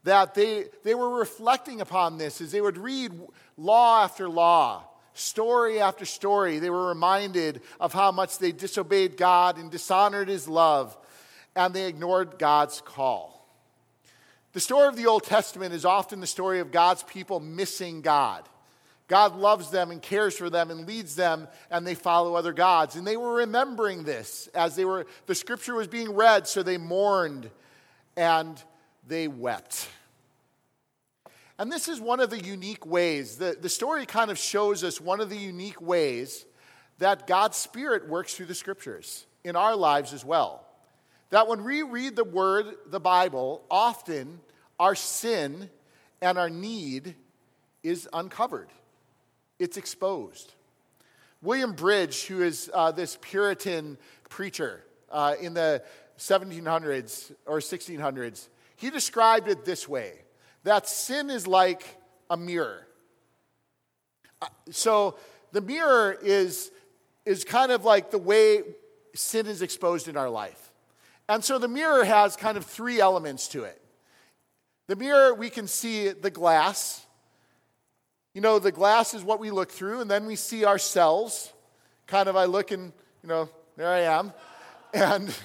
that 0.03 0.35
they, 0.35 0.65
they 0.83 0.93
were 0.93 1.17
reflecting 1.17 1.81
upon 1.81 2.17
this 2.17 2.41
as 2.41 2.51
they 2.51 2.61
would 2.61 2.77
read 2.77 3.11
law 3.57 4.03
after 4.03 4.27
law, 4.29 4.83
story 5.15 5.79
after 5.79 6.05
story. 6.05 6.59
They 6.59 6.69
were 6.69 6.89
reminded 6.89 7.61
of 7.79 7.93
how 7.93 8.11
much 8.11 8.37
they 8.37 8.51
disobeyed 8.51 9.17
God 9.17 9.57
and 9.57 9.71
dishonored 9.71 10.27
his 10.27 10.47
love, 10.47 10.95
and 11.55 11.73
they 11.73 11.87
ignored 11.87 12.37
God's 12.37 12.81
call. 12.81 13.47
The 14.53 14.59
story 14.59 14.87
of 14.87 14.95
the 14.95 15.07
Old 15.07 15.23
Testament 15.23 15.73
is 15.73 15.83
often 15.83 16.21
the 16.21 16.27
story 16.27 16.59
of 16.59 16.71
God's 16.71 17.03
people 17.03 17.39
missing 17.39 18.01
God. 18.01 18.47
God 19.07 19.35
loves 19.35 19.69
them 19.69 19.91
and 19.91 20.01
cares 20.01 20.35
for 20.37 20.49
them 20.49 20.71
and 20.71 20.87
leads 20.87 21.15
them, 21.15 21.47
and 21.69 21.85
they 21.85 21.95
follow 21.95 22.35
other 22.35 22.53
gods. 22.53 22.95
And 22.95 23.05
they 23.05 23.17
were 23.17 23.35
remembering 23.35 24.03
this 24.03 24.47
as 24.55 24.75
they 24.75 24.85
were, 24.85 25.05
the 25.27 25.35
scripture 25.35 25.75
was 25.75 25.87
being 25.87 26.11
read, 26.13 26.47
so 26.47 26.63
they 26.63 26.77
mourned 26.77 27.49
and 28.17 28.61
they 29.07 29.27
wept. 29.27 29.87
And 31.57 31.71
this 31.71 31.87
is 31.87 32.01
one 32.01 32.19
of 32.19 32.29
the 32.29 32.39
unique 32.39 32.85
ways. 32.85 33.37
The, 33.37 33.57
the 33.59 33.69
story 33.69 34.05
kind 34.05 34.29
of 34.29 34.37
shows 34.37 34.83
us 34.83 34.99
one 34.99 35.21
of 35.21 35.29
the 35.29 35.37
unique 35.37 35.81
ways 35.81 36.45
that 36.97 37.27
God's 37.27 37.57
Spirit 37.57 38.09
works 38.09 38.33
through 38.33 38.47
the 38.47 38.55
scriptures 38.55 39.25
in 39.43 39.55
our 39.55 39.75
lives 39.75 40.13
as 40.13 40.25
well. 40.25 40.65
That 41.29 41.47
when 41.47 41.63
we 41.63 41.81
read 41.81 42.15
the 42.15 42.23
Word, 42.23 42.67
the 42.87 42.99
Bible, 42.99 43.63
often 43.71 44.39
our 44.79 44.95
sin 44.95 45.69
and 46.21 46.37
our 46.37 46.49
need 46.49 47.15
is 47.83 48.07
uncovered 48.11 48.69
it's 49.59 49.77
exposed. 49.77 50.53
William 51.41 51.73
Bridge, 51.73 52.25
who 52.25 52.41
is 52.41 52.69
uh, 52.73 52.91
this 52.91 53.17
Puritan 53.21 53.97
preacher 54.29 54.83
uh, 55.11 55.35
in 55.39 55.53
the 55.53 55.83
1700s 56.17 57.33
or 57.45 57.59
1600s, 57.59 58.49
he 58.75 58.89
described 58.89 59.47
it 59.47 59.65
this 59.65 59.87
way 59.87 60.13
that 60.65 60.89
sin 60.89 61.29
is 61.29 61.47
like 61.47 61.85
a 62.29 62.35
mirror. 62.35 62.85
Uh, 64.41 64.47
so 64.71 65.15
the 65.51 65.61
mirror 65.61 66.17
is, 66.21 66.71
is 67.25 67.43
kind 67.43 67.71
of 67.71 67.85
like 67.85 68.11
the 68.11 68.17
way 68.17 68.63
sin 69.13 69.45
is 69.45 69.61
exposed 69.61 70.07
in 70.07 70.17
our 70.17 70.29
life. 70.29 70.71
And 71.29 71.43
so 71.43 71.59
the 71.59 71.67
mirror 71.67 72.03
has 72.03 72.35
kind 72.35 72.57
of 72.57 72.65
three 72.65 72.99
elements 72.99 73.47
to 73.49 73.63
it. 73.63 73.79
The 74.87 74.95
mirror, 74.95 75.33
we 75.33 75.49
can 75.49 75.67
see 75.67 76.09
the 76.09 76.29
glass, 76.31 77.05
you 78.33 78.41
know, 78.41 78.59
the 78.59 78.71
glass 78.71 79.13
is 79.13 79.23
what 79.23 79.39
we 79.39 79.51
look 79.51 79.71
through, 79.71 80.01
and 80.01 80.11
then 80.11 80.25
we 80.25 80.35
see 80.35 80.65
ourselves. 80.65 81.53
Kind 82.07 82.27
of, 82.27 82.35
I 82.35 82.45
look 82.45 82.71
and, 82.71 82.91
you 83.23 83.29
know, 83.29 83.49
there 83.77 83.89
I 83.89 84.01
am. 84.01 84.33
And, 84.93 85.35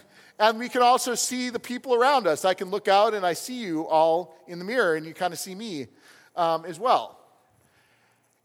and 0.40 0.58
we 0.58 0.70
can 0.70 0.80
also 0.80 1.14
see 1.14 1.50
the 1.50 1.60
people 1.60 1.94
around 1.94 2.26
us. 2.26 2.46
I 2.46 2.54
can 2.54 2.70
look 2.70 2.88
out 2.88 3.12
and 3.12 3.26
I 3.26 3.34
see 3.34 3.60
you 3.60 3.86
all 3.86 4.34
in 4.48 4.58
the 4.58 4.64
mirror, 4.64 4.96
and 4.96 5.04
you 5.04 5.12
kind 5.12 5.34
of 5.34 5.38
see 5.38 5.54
me 5.54 5.86
um, 6.34 6.64
as 6.64 6.80
well. 6.80 7.18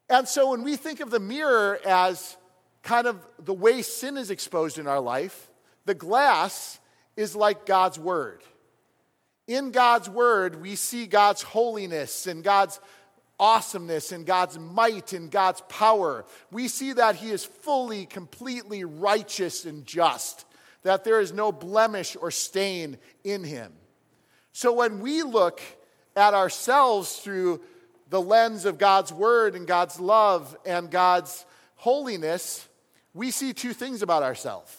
And 0.10 0.28
so 0.28 0.52
when 0.52 0.64
we 0.64 0.76
think 0.76 1.00
of 1.00 1.10
the 1.10 1.22
mirror 1.22 1.80
as 1.86 2.36
kind 2.84 3.08
of 3.08 3.26
the 3.40 3.54
way 3.54 3.82
sin 3.82 4.18
is 4.18 4.30
exposed 4.30 4.78
in 4.78 4.88
our 4.88 5.00
life, 5.00 5.50
the 5.86 5.96
glass 5.96 6.80
is 7.16 7.34
like 7.34 7.66
God's 7.66 7.98
Word. 7.98 8.42
In 9.48 9.72
God's 9.72 10.10
Word, 10.10 10.62
we 10.62 10.76
see 10.76 11.08
God's 11.08 11.44
holiness 11.44 12.28
and 12.28 12.44
God's 12.44 12.80
awesomeness 13.40 14.12
and 14.12 14.26
God's 14.26 14.60
might 14.60 15.14
and 15.14 15.32
God's 15.32 15.62
power. 15.70 16.26
We 16.52 16.68
see 16.68 16.92
that 16.92 17.16
He 17.16 17.30
is 17.30 17.46
fully, 17.46 18.06
completely 18.06 18.84
righteous 18.84 19.64
and 19.64 19.86
just, 19.86 20.46
that 20.86 21.04
there 21.04 21.20
is 21.20 21.34
no 21.34 21.52
blemish 21.52 22.16
or 22.16 22.30
stain 22.30 23.00
in 23.24 23.44
Him. 23.44 23.74
So 24.54 24.72
when 24.72 25.00
we 25.00 25.24
look 25.24 25.60
at 26.16 26.36
ourselves 26.36 27.18
through 27.18 27.62
the 28.12 28.22
lens 28.22 28.66
of 28.66 28.78
God's 28.78 29.12
Word 29.12 29.56
and 29.56 29.66
God's 29.66 30.00
love 30.00 30.56
and 30.64 30.92
God's 30.92 31.44
holiness, 31.78 32.68
we 33.16 33.32
see 33.32 33.52
two 33.52 33.74
things 33.74 34.04
about 34.04 34.22
ourselves. 34.22 34.78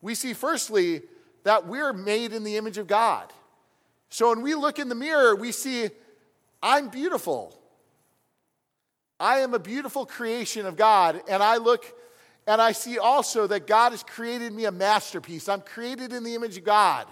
We 0.00 0.14
see, 0.14 0.34
firstly, 0.34 1.02
that 1.42 1.66
we're 1.66 1.92
made 1.92 2.32
in 2.32 2.44
the 2.44 2.56
image 2.56 2.78
of 2.78 2.86
God. 2.86 3.32
So 4.10 4.28
when 4.28 4.40
we 4.40 4.54
look 4.54 4.78
in 4.78 4.88
the 4.88 4.94
mirror, 4.94 5.34
we 5.34 5.50
see, 5.50 5.90
I'm 6.62 6.90
beautiful. 6.90 7.58
I 9.18 9.38
am 9.40 9.52
a 9.52 9.58
beautiful 9.58 10.06
creation 10.06 10.64
of 10.64 10.76
God, 10.76 11.20
and 11.28 11.42
I 11.42 11.56
look 11.56 11.84
and 12.46 12.60
I 12.60 12.72
see 12.72 12.98
also 12.98 13.46
that 13.46 13.66
God 13.66 13.92
has 13.92 14.02
created 14.02 14.52
me 14.52 14.66
a 14.66 14.72
masterpiece. 14.72 15.48
I'm 15.48 15.62
created 15.62 16.12
in 16.12 16.24
the 16.24 16.34
image 16.34 16.58
of 16.58 16.64
God. 16.64 17.06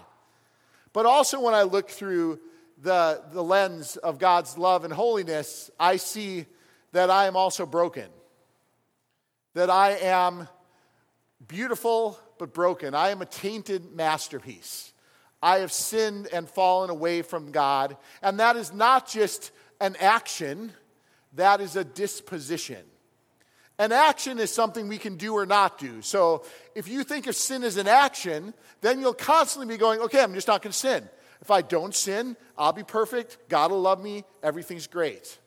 But 0.93 1.07
also, 1.07 1.41
when 1.41 1.55
I 1.55 1.63
look 1.63 1.89
through 1.89 2.39
the, 2.83 3.23
the 3.33 3.43
lens 3.43 3.97
of 3.97 4.19
God's 4.19 4.59
love 4.59 4.85
and 4.85 4.93
holiness, 4.93 5.71
I 5.81 5.97
see 5.97 6.47
that 6.93 7.09
I 7.09 7.27
am 7.27 7.37
also 7.37 7.65
broken. 7.65 8.09
That 9.55 9.71
I 9.71 9.93
am 9.93 10.49
beautiful 11.47 12.19
but 12.39 12.53
broken. 12.53 12.95
I 12.95 13.11
am 13.11 13.23
a 13.23 13.27
tainted 13.27 13.93
masterpiece. 13.95 14.93
I 15.43 15.59
have 15.59 15.73
sinned 15.73 16.29
and 16.33 16.49
fallen 16.49 16.91
away 16.91 17.23
from 17.23 17.53
God. 17.53 17.97
And 18.21 18.39
that 18.39 18.57
is 18.57 18.73
not 18.73 19.09
just 19.09 19.51
an 19.81 19.97
action, 19.99 20.73
that 21.35 21.61
is 21.61 21.75
a 21.75 21.85
disposition. 21.85 22.85
An 23.79 23.93
action 23.93 24.39
is 24.39 24.53
something 24.53 24.89
we 24.89 24.99
can 24.99 25.17
do 25.17 25.35
or 25.35 25.47
not 25.47 25.79
do. 25.79 26.03
So 26.03 26.45
if 26.75 26.89
you 26.89 27.05
think 27.05 27.27
of 27.27 27.35
sin 27.35 27.65
as 27.65 27.77
an 27.77 27.89
action, 27.89 28.55
then 28.81 29.01
you'll 29.01 29.15
constantly 29.15 29.75
be 29.75 29.79
going, 29.79 30.01
okay, 30.01 30.23
I'm 30.23 30.35
just 30.35 30.49
not 30.49 30.63
going 30.63 30.73
to 30.73 30.79
sin. 30.79 31.09
If 31.41 31.51
I 31.51 31.63
don't 31.63 31.95
sin, 31.95 32.37
I'll 32.57 32.73
be 32.73 32.85
perfect. 32.85 33.39
God 33.49 33.71
will 33.71 33.81
love 33.81 34.03
me. 34.03 34.25
Everything's 34.43 34.87
great. 34.87 35.39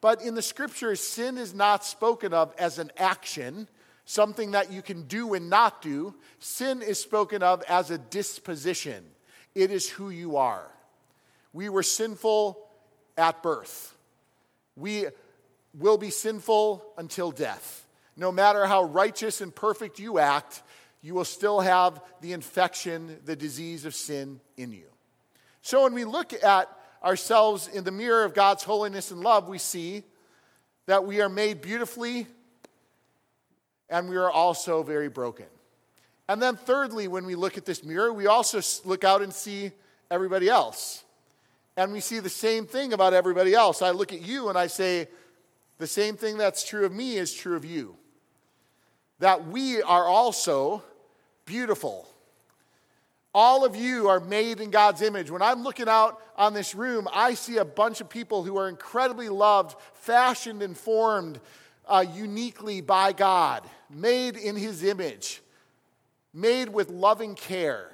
But 0.00 0.22
in 0.22 0.34
the 0.34 0.42
scriptures, 0.42 1.00
sin 1.00 1.36
is 1.36 1.52
not 1.52 1.84
spoken 1.84 2.32
of 2.32 2.54
as 2.56 2.78
an 2.78 2.90
action, 2.96 3.68
something 4.04 4.52
that 4.52 4.72
you 4.72 4.80
can 4.80 5.02
do 5.02 5.34
and 5.34 5.50
not 5.50 5.82
do. 5.82 6.14
Sin 6.38 6.80
is 6.80 7.00
spoken 7.00 7.42
of 7.42 7.62
as 7.64 7.90
a 7.90 7.98
disposition, 7.98 9.04
it 9.54 9.70
is 9.70 9.88
who 9.88 10.10
you 10.10 10.36
are. 10.36 10.70
We 11.52 11.68
were 11.68 11.82
sinful 11.82 12.58
at 13.16 13.42
birth 13.42 13.98
we 14.78 15.06
will 15.74 15.98
be 15.98 16.10
sinful 16.10 16.84
until 16.96 17.30
death. 17.30 17.86
No 18.16 18.32
matter 18.32 18.66
how 18.66 18.84
righteous 18.84 19.40
and 19.40 19.54
perfect 19.54 19.98
you 19.98 20.18
act, 20.18 20.62
you 21.02 21.14
will 21.14 21.24
still 21.24 21.60
have 21.60 22.00
the 22.20 22.32
infection, 22.32 23.18
the 23.24 23.36
disease 23.36 23.84
of 23.84 23.94
sin 23.94 24.40
in 24.56 24.72
you. 24.72 24.86
So 25.62 25.84
when 25.84 25.94
we 25.94 26.04
look 26.04 26.32
at 26.32 26.68
ourselves 27.04 27.68
in 27.68 27.84
the 27.84 27.92
mirror 27.92 28.24
of 28.24 28.34
God's 28.34 28.64
holiness 28.64 29.10
and 29.10 29.20
love, 29.20 29.48
we 29.48 29.58
see 29.58 30.02
that 30.86 31.04
we 31.04 31.20
are 31.20 31.28
made 31.28 31.60
beautifully 31.60 32.26
and 33.88 34.08
we 34.08 34.16
are 34.16 34.30
also 34.30 34.82
very 34.82 35.08
broken. 35.08 35.46
And 36.28 36.42
then, 36.42 36.56
thirdly, 36.56 37.08
when 37.08 37.24
we 37.24 37.34
look 37.34 37.56
at 37.56 37.64
this 37.64 37.82
mirror, 37.82 38.12
we 38.12 38.26
also 38.26 38.60
look 38.86 39.02
out 39.02 39.22
and 39.22 39.32
see 39.32 39.70
everybody 40.10 40.48
else. 40.48 41.04
And 41.76 41.92
we 41.92 42.00
see 42.00 42.18
the 42.18 42.28
same 42.28 42.66
thing 42.66 42.92
about 42.92 43.14
everybody 43.14 43.54
else. 43.54 43.80
I 43.80 43.90
look 43.90 44.12
at 44.12 44.20
you 44.20 44.48
and 44.48 44.58
I 44.58 44.66
say, 44.66 45.08
the 45.78 45.86
same 45.86 46.16
thing 46.16 46.36
that's 46.36 46.66
true 46.66 46.84
of 46.84 46.92
me 46.92 47.16
is 47.16 47.32
true 47.32 47.56
of 47.56 47.64
you. 47.64 47.96
That 49.20 49.46
we 49.46 49.82
are 49.82 50.04
also 50.04 50.82
beautiful. 51.44 52.08
All 53.34 53.64
of 53.64 53.76
you 53.76 54.08
are 54.08 54.20
made 54.20 54.60
in 54.60 54.70
God's 54.70 55.02
image. 55.02 55.30
When 55.30 55.42
I'm 55.42 55.62
looking 55.62 55.88
out 55.88 56.20
on 56.36 56.54
this 56.54 56.74
room, 56.74 57.08
I 57.12 57.34
see 57.34 57.58
a 57.58 57.64
bunch 57.64 58.00
of 58.00 58.08
people 58.08 58.42
who 58.42 58.58
are 58.58 58.68
incredibly 58.68 59.28
loved, 59.28 59.76
fashioned 59.94 60.62
and 60.62 60.76
formed 60.76 61.40
uh, 61.86 62.04
uniquely 62.14 62.80
by 62.80 63.12
God, 63.12 63.62
made 63.90 64.36
in 64.36 64.56
His 64.56 64.82
image, 64.82 65.40
made 66.34 66.68
with 66.68 66.90
loving 66.90 67.34
care. 67.34 67.90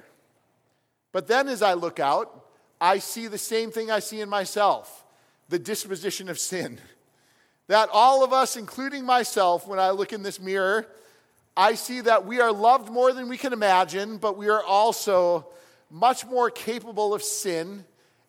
But 1.11 1.27
then 1.27 1.47
as 1.47 1.61
I 1.61 1.73
look 1.73 1.99
out, 1.99 2.45
I 2.79 2.99
see 2.99 3.27
the 3.27 3.37
same 3.37 3.71
thing 3.71 3.89
I 3.89 3.99
see 3.99 4.21
in 4.21 4.29
myself 4.29 5.05
the 5.49 5.59
disposition 5.59 6.29
of 6.29 6.39
sin. 6.39 6.79
That 7.67 7.89
all 7.91 8.23
of 8.23 8.31
us, 8.31 8.57
including 8.57 9.05
myself, 9.05 9.67
when 9.67 9.79
I 9.79 9.89
look 9.89 10.13
in 10.13 10.23
this 10.23 10.39
mirror, 10.39 10.87
I 11.57 11.75
see 11.75 12.01
that 12.01 12.25
we 12.25 12.39
are 12.41 12.51
loved 12.51 12.91
more 12.91 13.13
than 13.13 13.29
we 13.29 13.37
can 13.37 13.53
imagine, 13.53 14.17
but 14.17 14.37
we 14.37 14.49
are 14.49 14.63
also 14.63 15.47
much 15.89 16.25
more 16.25 16.49
capable 16.49 17.13
of 17.13 17.23
sin 17.23 17.85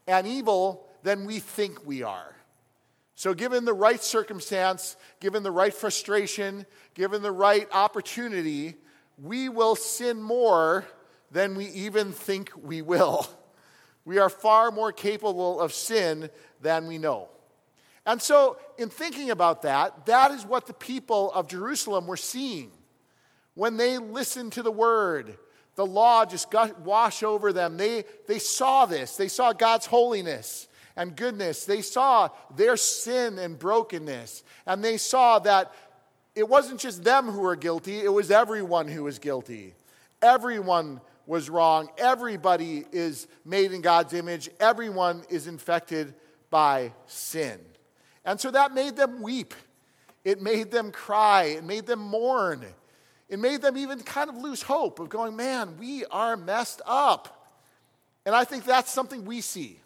and 0.07 0.27
evil 0.27 0.87
than 1.03 1.25
we 1.25 1.41
think 1.41 1.85
we 1.87 2.03
are. 2.03 2.35
So, 3.15 3.35
given 3.35 3.65
the 3.65 3.73
right 3.73 4.03
circumstance, 4.03 4.97
given 5.21 5.43
the 5.43 5.51
right 5.51 5.73
frustration, 5.73 6.67
given 6.95 7.23
the 7.23 7.33
right 7.33 7.67
opportunity, 7.73 8.77
we 9.19 9.49
will 9.49 9.75
sin 9.75 10.23
more 10.23 10.85
than 11.31 11.55
we 11.57 11.67
even 11.67 12.13
think 12.13 12.51
we 12.63 12.83
will. 12.83 13.27
We 14.05 14.19
are 14.19 14.31
far 14.31 14.71
more 14.71 14.93
capable 14.93 15.61
of 15.61 15.73
sin 15.73 16.31
than 16.63 16.87
we 16.87 16.97
know. 16.97 17.29
And 18.07 18.23
so, 18.23 18.57
in 18.79 18.89
thinking 18.89 19.31
about 19.31 19.63
that, 19.63 20.07
that 20.07 20.31
is 20.31 20.47
what 20.47 20.67
the 20.67 20.73
people 20.73 21.33
of 21.33 21.49
Jerusalem 21.49 22.07
were 22.07 22.17
seeing. 22.17 22.71
When 23.55 23.77
they 23.77 23.99
listened 23.99 24.53
to 24.53 24.63
the 24.63 24.71
word, 24.71 25.37
the 25.75 25.85
law 25.85 26.25
just 26.25 26.51
got, 26.51 26.81
wash 26.81 27.25
over 27.25 27.53
them. 27.53 27.77
They, 27.77 28.05
they 28.29 28.39
saw 28.39 28.87
this. 28.87 29.17
They 29.17 29.29
saw 29.29 29.53
God's 29.53 29.87
holiness 29.87 30.69
and 30.95 31.17
goodness. 31.17 31.65
They 31.65 31.83
saw 31.83 32.29
their 32.55 32.77
sin 32.77 33.39
and 33.39 33.59
brokenness. 33.59 34.45
And 34.67 34.85
they 34.85 34.99
saw 34.99 35.41
that 35.41 35.75
it 36.35 36.49
wasn't 36.49 36.81
just 36.81 37.03
them 37.03 37.27
who 37.27 37.41
were 37.41 37.57
guilty, 37.57 37.99
it 37.99 38.13
was 38.13 38.31
everyone 38.31 38.89
who 38.89 39.05
was 39.05 39.19
guilty. 39.19 39.75
Everyone 40.23 41.01
was 41.27 41.51
wrong. 41.51 41.89
Everybody 41.99 42.85
is 42.93 43.27
made 43.45 43.73
in 43.73 43.81
God's 43.81 44.13
image. 44.13 44.49
Everyone 44.61 45.25
is 45.29 45.47
infected 45.47 46.15
by 46.51 46.93
sin. 47.07 47.59
And 48.27 48.41
so 48.41 48.51
that 48.51 48.75
made 48.75 48.97
them 48.97 49.23
weep. 49.23 49.55
It 50.25 50.43
made 50.43 50.73
them 50.73 50.91
cry. 50.91 51.45
It 51.45 51.65
made 51.65 51.87
them 51.87 52.01
mourn. 52.01 52.67
It 53.29 53.39
made 53.39 53.63
them 53.63 53.77
even 53.79 54.01
kind 54.01 54.29
of 54.29 54.37
lose 54.37 54.63
hope 54.63 54.99
of 54.99 55.09
going, 55.09 55.37
man, 55.37 55.79
we 55.79 56.05
are 56.07 56.37
messed 56.37 56.83
up. 56.85 57.55
And 58.27 58.35
I 58.35 58.45
think 58.45 58.65
that's 58.65 58.93
something 58.93 59.25
we 59.25 59.41
see. 59.41 59.79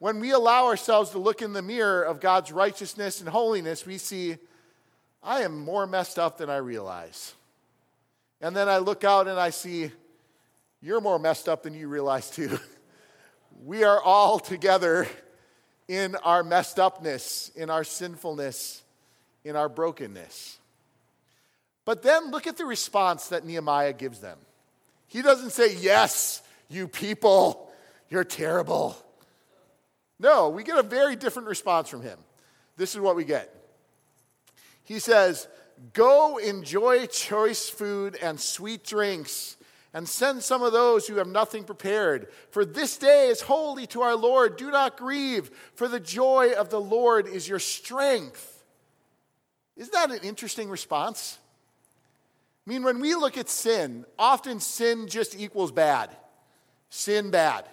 When 0.00 0.18
we 0.18 0.32
allow 0.32 0.66
ourselves 0.66 1.10
to 1.10 1.18
look 1.18 1.40
in 1.40 1.52
the 1.52 1.62
mirror 1.62 2.02
of 2.02 2.20
God's 2.20 2.50
righteousness 2.50 3.20
and 3.20 3.28
holiness, 3.28 3.86
we 3.86 3.98
see, 3.98 4.36
I 5.22 5.42
am 5.42 5.58
more 5.58 5.86
messed 5.86 6.18
up 6.18 6.38
than 6.38 6.50
I 6.50 6.56
realize. 6.56 7.34
And 8.40 8.54
then 8.54 8.68
I 8.68 8.78
look 8.78 9.04
out 9.04 9.28
and 9.28 9.38
I 9.38 9.50
see, 9.50 9.92
you're 10.82 11.00
more 11.00 11.18
messed 11.18 11.48
up 11.48 11.62
than 11.62 11.74
you 11.74 11.88
realize, 11.88 12.28
too. 12.28 12.58
we 13.64 13.84
are 13.84 14.02
all 14.02 14.40
together 14.40 15.06
in 15.88 16.16
our 16.16 16.42
messed 16.42 16.78
upness, 16.78 17.50
in 17.54 17.70
our 17.70 17.84
sinfulness, 17.84 18.82
in 19.44 19.56
our 19.56 19.68
brokenness. 19.68 20.58
But 21.84 22.02
then 22.02 22.30
look 22.30 22.46
at 22.46 22.56
the 22.56 22.66
response 22.66 23.28
that 23.28 23.46
Nehemiah 23.46 23.92
gives 23.92 24.20
them. 24.20 24.38
He 25.06 25.22
doesn't 25.22 25.50
say, 25.50 25.76
Yes, 25.76 26.42
you 26.68 26.88
people, 26.88 27.70
you're 28.10 28.24
terrible. 28.24 28.96
No, 30.18 30.48
we 30.48 30.64
get 30.64 30.78
a 30.78 30.82
very 30.82 31.14
different 31.14 31.48
response 31.48 31.88
from 31.88 32.02
him. 32.02 32.18
This 32.76 32.94
is 32.94 33.00
what 33.00 33.16
we 33.16 33.24
get. 33.24 33.52
He 34.84 34.98
says, 34.98 35.46
Go 35.92 36.38
enjoy 36.38 37.06
choice 37.06 37.68
food 37.68 38.16
and 38.20 38.40
sweet 38.40 38.84
drinks, 38.84 39.55
and 39.96 40.06
send 40.06 40.42
some 40.42 40.62
of 40.62 40.74
those 40.74 41.06
who 41.06 41.16
have 41.16 41.26
nothing 41.26 41.64
prepared. 41.64 42.28
For 42.50 42.66
this 42.66 42.98
day 42.98 43.28
is 43.28 43.40
holy 43.40 43.86
to 43.86 44.02
our 44.02 44.14
Lord. 44.14 44.58
Do 44.58 44.70
not 44.70 44.98
grieve, 44.98 45.50
for 45.72 45.88
the 45.88 45.98
joy 45.98 46.52
of 46.52 46.68
the 46.68 46.78
Lord 46.78 47.26
is 47.26 47.48
your 47.48 47.58
strength. 47.58 48.62
Isn't 49.74 49.94
that 49.94 50.10
an 50.10 50.18
interesting 50.22 50.68
response? 50.68 51.38
I 52.66 52.70
mean, 52.70 52.82
when 52.82 53.00
we 53.00 53.14
look 53.14 53.38
at 53.38 53.48
sin, 53.48 54.04
often 54.18 54.60
sin 54.60 55.06
just 55.08 55.34
equals 55.34 55.72
bad. 55.72 56.14
Sin 56.90 57.30
bad. 57.30 57.64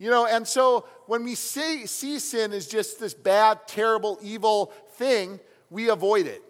You 0.00 0.10
know, 0.10 0.26
and 0.26 0.44
so 0.44 0.86
when 1.06 1.22
we 1.22 1.36
see, 1.36 1.86
see 1.86 2.18
sin 2.18 2.52
as 2.52 2.66
just 2.66 2.98
this 2.98 3.14
bad, 3.14 3.60
terrible, 3.68 4.18
evil 4.22 4.72
thing, 4.94 5.38
we 5.70 5.88
avoid 5.88 6.26
it. 6.26 6.42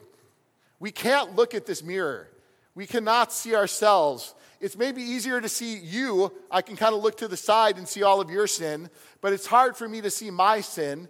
We 0.80 0.92
can't 0.92 1.36
look 1.36 1.54
at 1.54 1.66
this 1.66 1.82
mirror. 1.82 2.30
We 2.74 2.86
cannot 2.86 3.34
see 3.34 3.54
ourselves. 3.54 4.34
It's 4.62 4.78
maybe 4.78 5.02
easier 5.02 5.40
to 5.40 5.48
see 5.48 5.76
you. 5.76 6.32
I 6.50 6.62
can 6.62 6.76
kind 6.76 6.94
of 6.94 7.02
look 7.02 7.18
to 7.18 7.28
the 7.28 7.36
side 7.36 7.76
and 7.76 7.86
see 7.86 8.02
all 8.02 8.20
of 8.20 8.30
your 8.30 8.46
sin, 8.46 8.88
but 9.20 9.34
it's 9.34 9.46
hard 9.46 9.76
for 9.76 9.86
me 9.88 10.00
to 10.00 10.10
see 10.10 10.30
my 10.30 10.62
sin 10.62 11.08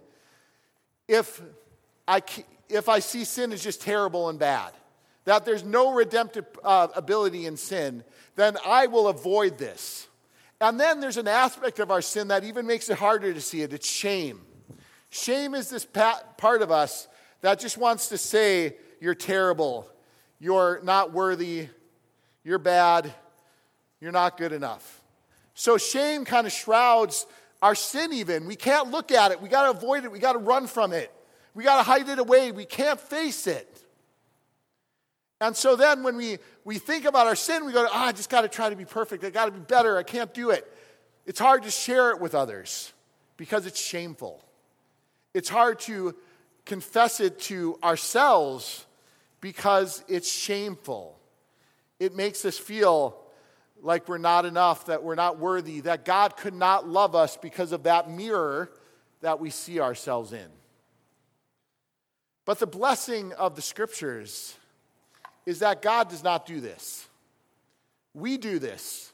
if 1.07 1.41
I, 2.07 2.21
if 2.67 2.89
I 2.89 2.99
see 2.99 3.23
sin 3.23 3.53
as 3.53 3.63
just 3.63 3.81
terrible 3.81 4.29
and 4.29 4.39
bad 4.39 4.73
that 5.25 5.45
there's 5.45 5.63
no 5.63 5.93
redemptive 5.93 6.45
uh, 6.63 6.87
ability 6.95 7.45
in 7.45 7.55
sin, 7.55 8.03
then 8.35 8.57
I 8.65 8.87
will 8.87 9.07
avoid 9.07 9.57
this. 9.57 10.07
And 10.59 10.79
then 10.79 10.99
there's 10.99 11.17
an 11.17 11.27
aspect 11.27 11.79
of 11.79 11.91
our 11.91 12.01
sin 12.01 12.29
that 12.29 12.43
even 12.43 12.65
makes 12.65 12.89
it 12.89 12.97
harder 12.97 13.33
to 13.33 13.41
see 13.41 13.61
it 13.61 13.71
it's 13.71 13.89
shame. 13.89 14.41
Shame 15.09 15.53
is 15.53 15.69
this 15.69 15.85
part 15.85 16.61
of 16.61 16.71
us 16.71 17.07
that 17.41 17.59
just 17.59 17.77
wants 17.77 18.09
to 18.09 18.17
say, 18.17 18.77
You're 18.99 19.15
terrible, 19.15 19.87
you're 20.39 20.81
not 20.83 21.13
worthy, 21.13 21.67
you're 22.43 22.59
bad, 22.59 23.13
you're 24.03 24.11
not 24.11 24.37
good 24.37 24.51
enough. 24.51 25.01
So 25.53 25.77
shame 25.77 26.25
kind 26.25 26.45
of 26.45 26.51
shrouds 26.51 27.25
our 27.61 27.73
sin, 27.73 28.11
even. 28.11 28.45
We 28.45 28.57
can't 28.57 28.91
look 28.91 29.13
at 29.13 29.31
it, 29.31 29.41
we 29.41 29.47
got 29.47 29.71
to 29.71 29.77
avoid 29.77 30.03
it, 30.03 30.11
we 30.11 30.19
got 30.19 30.33
to 30.33 30.39
run 30.39 30.67
from 30.67 30.91
it, 30.91 31.09
we 31.53 31.63
got 31.63 31.77
to 31.77 31.83
hide 31.83 32.09
it 32.09 32.19
away, 32.19 32.51
we 32.51 32.65
can't 32.65 32.99
face 32.99 33.47
it. 33.47 33.81
And 35.39 35.55
so 35.55 35.77
then 35.77 36.03
when 36.03 36.17
we, 36.17 36.39
we 36.65 36.79
think 36.79 37.05
about 37.05 37.27
our 37.27 37.35
sin, 37.35 37.65
we 37.65 37.71
go, 37.71 37.85
oh, 37.85 37.89
I 37.93 38.11
just 38.11 38.29
got 38.29 38.41
to 38.41 38.49
try 38.49 38.69
to 38.69 38.75
be 38.75 38.85
perfect. 38.85 39.23
I 39.23 39.29
got 39.29 39.45
to 39.45 39.51
be 39.51 39.59
better. 39.59 39.97
I 39.97 40.03
can't 40.03 40.33
do 40.33 40.51
it. 40.51 40.69
It's 41.25 41.39
hard 41.39 41.63
to 41.63 41.71
share 41.71 42.11
it 42.11 42.21
with 42.21 42.35
others 42.35 42.93
because 43.35 43.65
it's 43.65 43.79
shameful. 43.79 44.41
It's 45.33 45.49
hard 45.49 45.79
to 45.81 46.15
confess 46.65 47.19
it 47.19 47.39
to 47.41 47.77
ourselves 47.83 48.85
because 49.41 50.03
it's 50.07 50.31
shameful. 50.31 51.19
It 51.99 52.15
makes 52.15 52.45
us 52.45 52.57
feel 52.57 53.22
like 53.83 54.07
we're 54.07 54.17
not 54.17 54.45
enough, 54.45 54.85
that 54.85 55.03
we're 55.03 55.15
not 55.15 55.37
worthy, 55.37 55.81
that 55.81 56.05
God 56.05 56.37
could 56.37 56.53
not 56.53 56.87
love 56.87 57.15
us 57.15 57.37
because 57.37 57.73
of 57.73 57.83
that 57.83 58.09
mirror 58.09 58.71
that 59.21 59.39
we 59.39 59.49
see 59.49 59.79
ourselves 59.79 60.31
in. 60.31 60.47
But 62.45 62.59
the 62.59 62.67
blessing 62.67 63.33
of 63.33 63.55
the 63.55 63.61
scriptures 63.61 64.55
is 65.45 65.59
that 65.59 65.81
God 65.81 66.09
does 66.09 66.23
not 66.23 66.45
do 66.45 66.61
this. 66.61 67.07
We 68.13 68.37
do 68.37 68.57
this. 68.57 69.11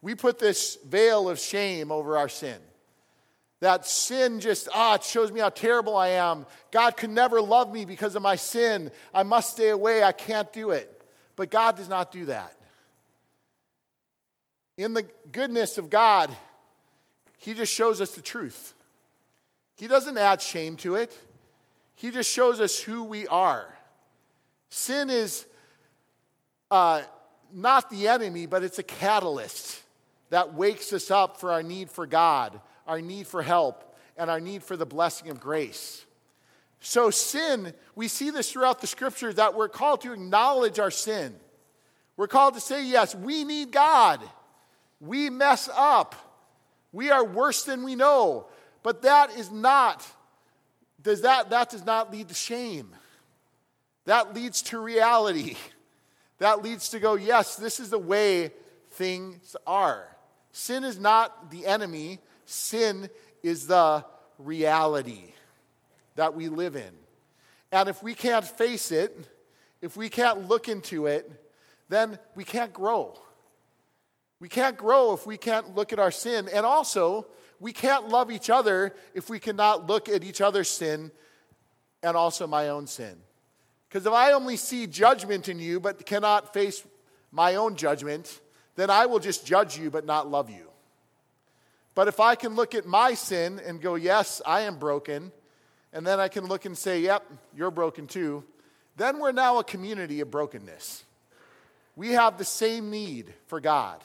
We 0.00 0.14
put 0.14 0.38
this 0.38 0.78
veil 0.86 1.28
of 1.28 1.38
shame 1.38 1.90
over 1.90 2.16
our 2.16 2.28
sin. 2.28 2.58
That 3.60 3.86
sin 3.86 4.40
just, 4.40 4.68
ah, 4.74 4.96
it 4.96 5.04
shows 5.04 5.30
me 5.30 5.40
how 5.40 5.48
terrible 5.48 5.96
I 5.96 6.08
am. 6.08 6.46
God 6.72 6.96
could 6.96 7.10
never 7.10 7.40
love 7.40 7.72
me 7.72 7.84
because 7.84 8.16
of 8.16 8.22
my 8.22 8.34
sin. 8.34 8.90
I 9.14 9.22
must 9.22 9.52
stay 9.52 9.68
away. 9.68 10.02
I 10.02 10.10
can't 10.10 10.52
do 10.52 10.70
it. 10.70 11.02
But 11.36 11.50
God 11.50 11.76
does 11.76 11.88
not 11.88 12.10
do 12.10 12.26
that. 12.26 12.56
In 14.76 14.94
the 14.94 15.06
goodness 15.30 15.78
of 15.78 15.90
God, 15.90 16.30
He 17.38 17.54
just 17.54 17.72
shows 17.72 18.00
us 18.00 18.14
the 18.14 18.22
truth. 18.22 18.74
He 19.76 19.86
doesn't 19.86 20.16
add 20.16 20.40
shame 20.40 20.76
to 20.78 20.94
it, 20.96 21.16
He 21.94 22.10
just 22.10 22.30
shows 22.30 22.60
us 22.60 22.78
who 22.78 23.04
we 23.04 23.26
are. 23.26 23.66
Sin 24.70 25.10
is 25.10 25.44
uh, 26.70 27.02
not 27.52 27.90
the 27.90 28.08
enemy, 28.08 28.46
but 28.46 28.62
it's 28.62 28.78
a 28.78 28.82
catalyst 28.82 29.82
that 30.30 30.54
wakes 30.54 30.92
us 30.94 31.10
up 31.10 31.38
for 31.38 31.52
our 31.52 31.62
need 31.62 31.90
for 31.90 32.06
God, 32.06 32.58
our 32.86 33.02
need 33.02 33.26
for 33.26 33.42
help, 33.42 33.94
and 34.16 34.30
our 34.30 34.40
need 34.40 34.62
for 34.62 34.76
the 34.76 34.86
blessing 34.86 35.28
of 35.28 35.40
grace. 35.40 36.06
So, 36.80 37.10
sin, 37.10 37.74
we 37.94 38.08
see 38.08 38.30
this 38.30 38.50
throughout 38.50 38.80
the 38.80 38.86
scriptures 38.86 39.36
that 39.36 39.54
we're 39.54 39.68
called 39.68 40.00
to 40.00 40.12
acknowledge 40.12 40.78
our 40.78 40.90
sin. 40.90 41.34
We're 42.16 42.28
called 42.28 42.54
to 42.54 42.60
say, 42.60 42.84
yes, 42.86 43.14
we 43.14 43.44
need 43.44 43.70
God. 43.70 44.20
We 45.02 45.28
mess 45.28 45.68
up. 45.74 46.14
We 46.92 47.10
are 47.10 47.24
worse 47.24 47.64
than 47.64 47.82
we 47.82 47.96
know. 47.96 48.46
But 48.82 49.02
that 49.02 49.36
is 49.36 49.50
not, 49.50 50.06
does 51.02 51.20
that, 51.22 51.50
that 51.50 51.68
does 51.68 51.84
not 51.84 52.10
lead 52.10 52.28
to 52.28 52.34
shame. 52.34 52.94
That 54.06 54.34
leads 54.34 54.62
to 54.62 54.78
reality 54.78 55.56
that 56.42 56.60
leads 56.60 56.88
to 56.88 56.98
go, 56.98 57.14
yes, 57.14 57.54
this 57.54 57.78
is 57.78 57.90
the 57.90 57.98
way 57.98 58.50
things 58.90 59.54
are. 59.64 60.08
Sin 60.50 60.82
is 60.82 60.98
not 60.98 61.52
the 61.52 61.66
enemy, 61.66 62.18
sin 62.46 63.08
is 63.44 63.68
the 63.68 64.04
reality 64.40 65.34
that 66.16 66.34
we 66.34 66.48
live 66.48 66.74
in. 66.74 66.90
And 67.70 67.88
if 67.88 68.02
we 68.02 68.14
can't 68.14 68.44
face 68.44 68.90
it, 68.90 69.16
if 69.80 69.96
we 69.96 70.08
can't 70.08 70.48
look 70.48 70.68
into 70.68 71.06
it, 71.06 71.30
then 71.88 72.18
we 72.34 72.42
can't 72.42 72.72
grow. 72.72 73.16
We 74.42 74.48
can't 74.48 74.76
grow 74.76 75.12
if 75.12 75.24
we 75.24 75.36
can't 75.36 75.76
look 75.76 75.92
at 75.92 76.00
our 76.00 76.10
sin. 76.10 76.48
And 76.52 76.66
also, 76.66 77.28
we 77.60 77.72
can't 77.72 78.08
love 78.08 78.28
each 78.28 78.50
other 78.50 78.92
if 79.14 79.30
we 79.30 79.38
cannot 79.38 79.86
look 79.86 80.08
at 80.08 80.24
each 80.24 80.40
other's 80.40 80.68
sin 80.68 81.12
and 82.02 82.16
also 82.16 82.48
my 82.48 82.70
own 82.70 82.88
sin. 82.88 83.14
Because 83.88 84.04
if 84.04 84.12
I 84.12 84.32
only 84.32 84.56
see 84.56 84.88
judgment 84.88 85.48
in 85.48 85.60
you 85.60 85.78
but 85.78 86.04
cannot 86.04 86.52
face 86.52 86.84
my 87.30 87.54
own 87.54 87.76
judgment, 87.76 88.40
then 88.74 88.90
I 88.90 89.06
will 89.06 89.20
just 89.20 89.46
judge 89.46 89.78
you 89.78 89.92
but 89.92 90.06
not 90.06 90.28
love 90.28 90.50
you. 90.50 90.70
But 91.94 92.08
if 92.08 92.18
I 92.18 92.34
can 92.34 92.56
look 92.56 92.74
at 92.74 92.84
my 92.84 93.14
sin 93.14 93.60
and 93.64 93.80
go, 93.80 93.94
yes, 93.94 94.42
I 94.44 94.62
am 94.62 94.76
broken, 94.76 95.30
and 95.92 96.04
then 96.04 96.18
I 96.18 96.26
can 96.26 96.46
look 96.46 96.64
and 96.64 96.76
say, 96.76 96.98
yep, 96.98 97.24
you're 97.54 97.70
broken 97.70 98.08
too, 98.08 98.42
then 98.96 99.20
we're 99.20 99.30
now 99.30 99.60
a 99.60 99.64
community 99.64 100.20
of 100.20 100.32
brokenness. 100.32 101.04
we 101.94 102.08
have 102.08 102.38
the 102.38 102.44
same 102.44 102.90
need 102.90 103.32
for 103.46 103.60
God. 103.60 104.02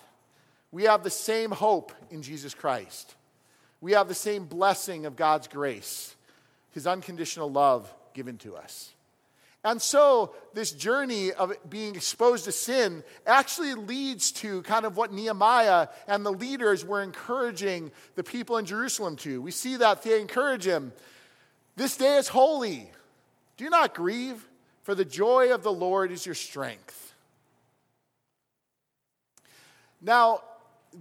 We 0.71 0.83
have 0.83 1.03
the 1.03 1.09
same 1.09 1.51
hope 1.51 1.91
in 2.11 2.21
Jesus 2.21 2.53
Christ. 2.53 3.15
We 3.79 3.93
have 3.93 4.07
the 4.07 4.15
same 4.15 4.45
blessing 4.45 5.05
of 5.05 5.15
God's 5.15 5.47
grace, 5.47 6.15
His 6.71 6.87
unconditional 6.87 7.51
love 7.51 7.93
given 8.13 8.37
to 8.39 8.55
us. 8.55 8.93
And 9.63 9.81
so, 9.81 10.33
this 10.53 10.71
journey 10.71 11.33
of 11.33 11.51
being 11.69 11.95
exposed 11.95 12.45
to 12.45 12.51
sin 12.51 13.03
actually 13.25 13.73
leads 13.73 14.31
to 14.33 14.61
kind 14.61 14.85
of 14.85 14.95
what 14.95 15.11
Nehemiah 15.11 15.89
and 16.07 16.25
the 16.25 16.31
leaders 16.31 16.85
were 16.85 17.01
encouraging 17.01 17.91
the 18.15 18.23
people 18.23 18.57
in 18.57 18.65
Jerusalem 18.65 19.15
to. 19.17 19.41
We 19.41 19.51
see 19.51 19.75
that 19.77 20.03
they 20.03 20.21
encourage 20.21 20.65
him 20.65 20.93
This 21.75 21.97
day 21.97 22.17
is 22.17 22.27
holy. 22.27 22.89
Do 23.57 23.69
not 23.69 23.93
grieve, 23.93 24.47
for 24.83 24.95
the 24.95 25.05
joy 25.05 25.53
of 25.53 25.63
the 25.63 25.73
Lord 25.73 26.11
is 26.11 26.25
your 26.25 26.35
strength. 26.35 27.13
Now, 30.01 30.43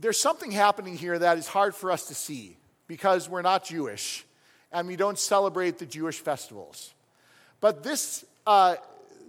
there's 0.00 0.20
something 0.20 0.50
happening 0.50 0.96
here 0.96 1.18
that 1.18 1.38
is 1.38 1.46
hard 1.46 1.74
for 1.74 1.90
us 1.90 2.08
to 2.08 2.14
see 2.14 2.56
because 2.86 3.28
we're 3.28 3.42
not 3.42 3.64
Jewish 3.64 4.24
and 4.72 4.86
we 4.86 4.96
don't 4.96 5.18
celebrate 5.18 5.78
the 5.78 5.86
Jewish 5.86 6.18
festivals. 6.18 6.92
But 7.60 7.82
this, 7.82 8.24
uh, 8.46 8.76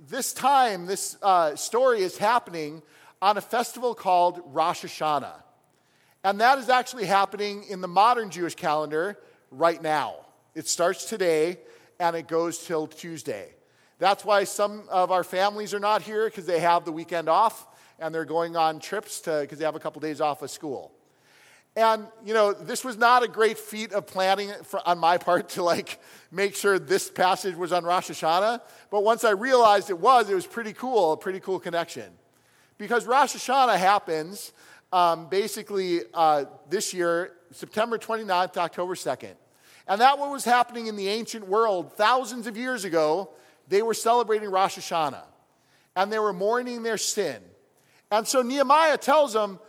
this 0.09 0.33
time, 0.33 0.85
this 0.85 1.17
uh, 1.21 1.55
story 1.55 2.01
is 2.01 2.17
happening 2.17 2.81
on 3.21 3.37
a 3.37 3.41
festival 3.41 3.95
called 3.95 4.41
Rosh 4.47 4.83
Hashanah. 4.83 5.41
And 6.23 6.41
that 6.41 6.57
is 6.57 6.69
actually 6.69 7.05
happening 7.05 7.63
in 7.69 7.81
the 7.81 7.87
modern 7.87 8.29
Jewish 8.29 8.55
calendar 8.55 9.17
right 9.51 9.81
now. 9.81 10.15
It 10.55 10.67
starts 10.67 11.05
today 11.05 11.57
and 11.99 12.15
it 12.15 12.27
goes 12.27 12.59
till 12.59 12.87
Tuesday. 12.87 13.53
That's 13.99 14.25
why 14.25 14.43
some 14.43 14.83
of 14.89 15.11
our 15.11 15.23
families 15.23 15.73
are 15.73 15.79
not 15.79 16.01
here 16.01 16.25
because 16.25 16.45
they 16.45 16.59
have 16.59 16.85
the 16.85 16.91
weekend 16.91 17.29
off 17.29 17.65
and 17.99 18.13
they're 18.13 18.25
going 18.25 18.55
on 18.55 18.79
trips 18.79 19.19
because 19.19 19.57
they 19.57 19.65
have 19.65 19.75
a 19.75 19.79
couple 19.79 19.99
days 19.99 20.21
off 20.21 20.41
of 20.41 20.51
school. 20.51 20.91
And, 21.75 22.07
you 22.25 22.33
know, 22.33 22.53
this 22.53 22.83
was 22.83 22.97
not 22.97 23.21
a 23.21 23.27
great 23.27 23.59
feat 23.59 23.93
of 23.93 24.07
planning 24.07 24.51
for, 24.63 24.81
on 24.87 24.97
my 24.97 25.19
part 25.19 25.49
to 25.49 25.63
like 25.63 25.99
make 26.31 26.55
sure 26.55 26.79
this 26.79 27.07
passage 27.07 27.55
was 27.55 27.71
on 27.71 27.83
Rosh 27.83 28.09
Hashanah. 28.09 28.61
But 28.89 29.03
once 29.03 29.23
I 29.23 29.31
realized 29.31 29.91
it 29.91 29.99
was, 29.99 30.27
it 30.27 30.33
was 30.33 30.47
pretty 30.47 30.73
cool, 30.73 31.13
a 31.13 31.17
pretty 31.17 31.39
cool 31.39 31.59
connection. 31.59 32.11
Because 32.79 33.05
Rosh 33.05 33.35
Hashanah 33.35 33.77
happens 33.77 34.53
um, 34.91 35.29
basically 35.29 36.01
uh, 36.15 36.45
this 36.67 36.95
year, 36.95 37.33
September 37.51 37.99
29th 37.99 38.53
to 38.53 38.59
October 38.61 38.95
2nd. 38.95 39.35
And 39.87 40.01
that 40.01 40.17
what 40.17 40.31
was 40.31 40.45
happening 40.45 40.87
in 40.87 40.95
the 40.95 41.07
ancient 41.07 41.47
world 41.47 41.93
thousands 41.93 42.47
of 42.47 42.57
years 42.57 42.85
ago. 42.85 43.29
They 43.67 43.81
were 43.81 43.93
celebrating 43.93 44.49
Rosh 44.49 44.77
Hashanah 44.79 45.25
and 45.95 46.11
they 46.11 46.19
were 46.19 46.33
mourning 46.33 46.83
their 46.83 46.97
sin. 46.97 47.41
And 48.11 48.27
so 48.27 48.41
Nehemiah 48.41 48.97
tells 48.97 49.33
them, 49.33 49.59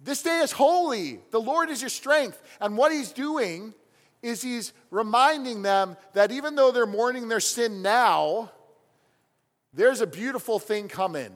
This 0.00 0.22
day 0.22 0.38
is 0.38 0.52
holy. 0.52 1.20
The 1.30 1.40
Lord 1.40 1.70
is 1.70 1.82
your 1.82 1.90
strength. 1.90 2.42
And 2.60 2.76
what 2.76 2.92
he's 2.92 3.12
doing 3.12 3.74
is 4.22 4.42
he's 4.42 4.72
reminding 4.90 5.62
them 5.62 5.96
that 6.12 6.30
even 6.30 6.54
though 6.54 6.70
they're 6.70 6.86
mourning 6.86 7.28
their 7.28 7.40
sin 7.40 7.82
now, 7.82 8.50
there's 9.72 10.00
a 10.00 10.06
beautiful 10.06 10.58
thing 10.58 10.88
coming 10.88 11.30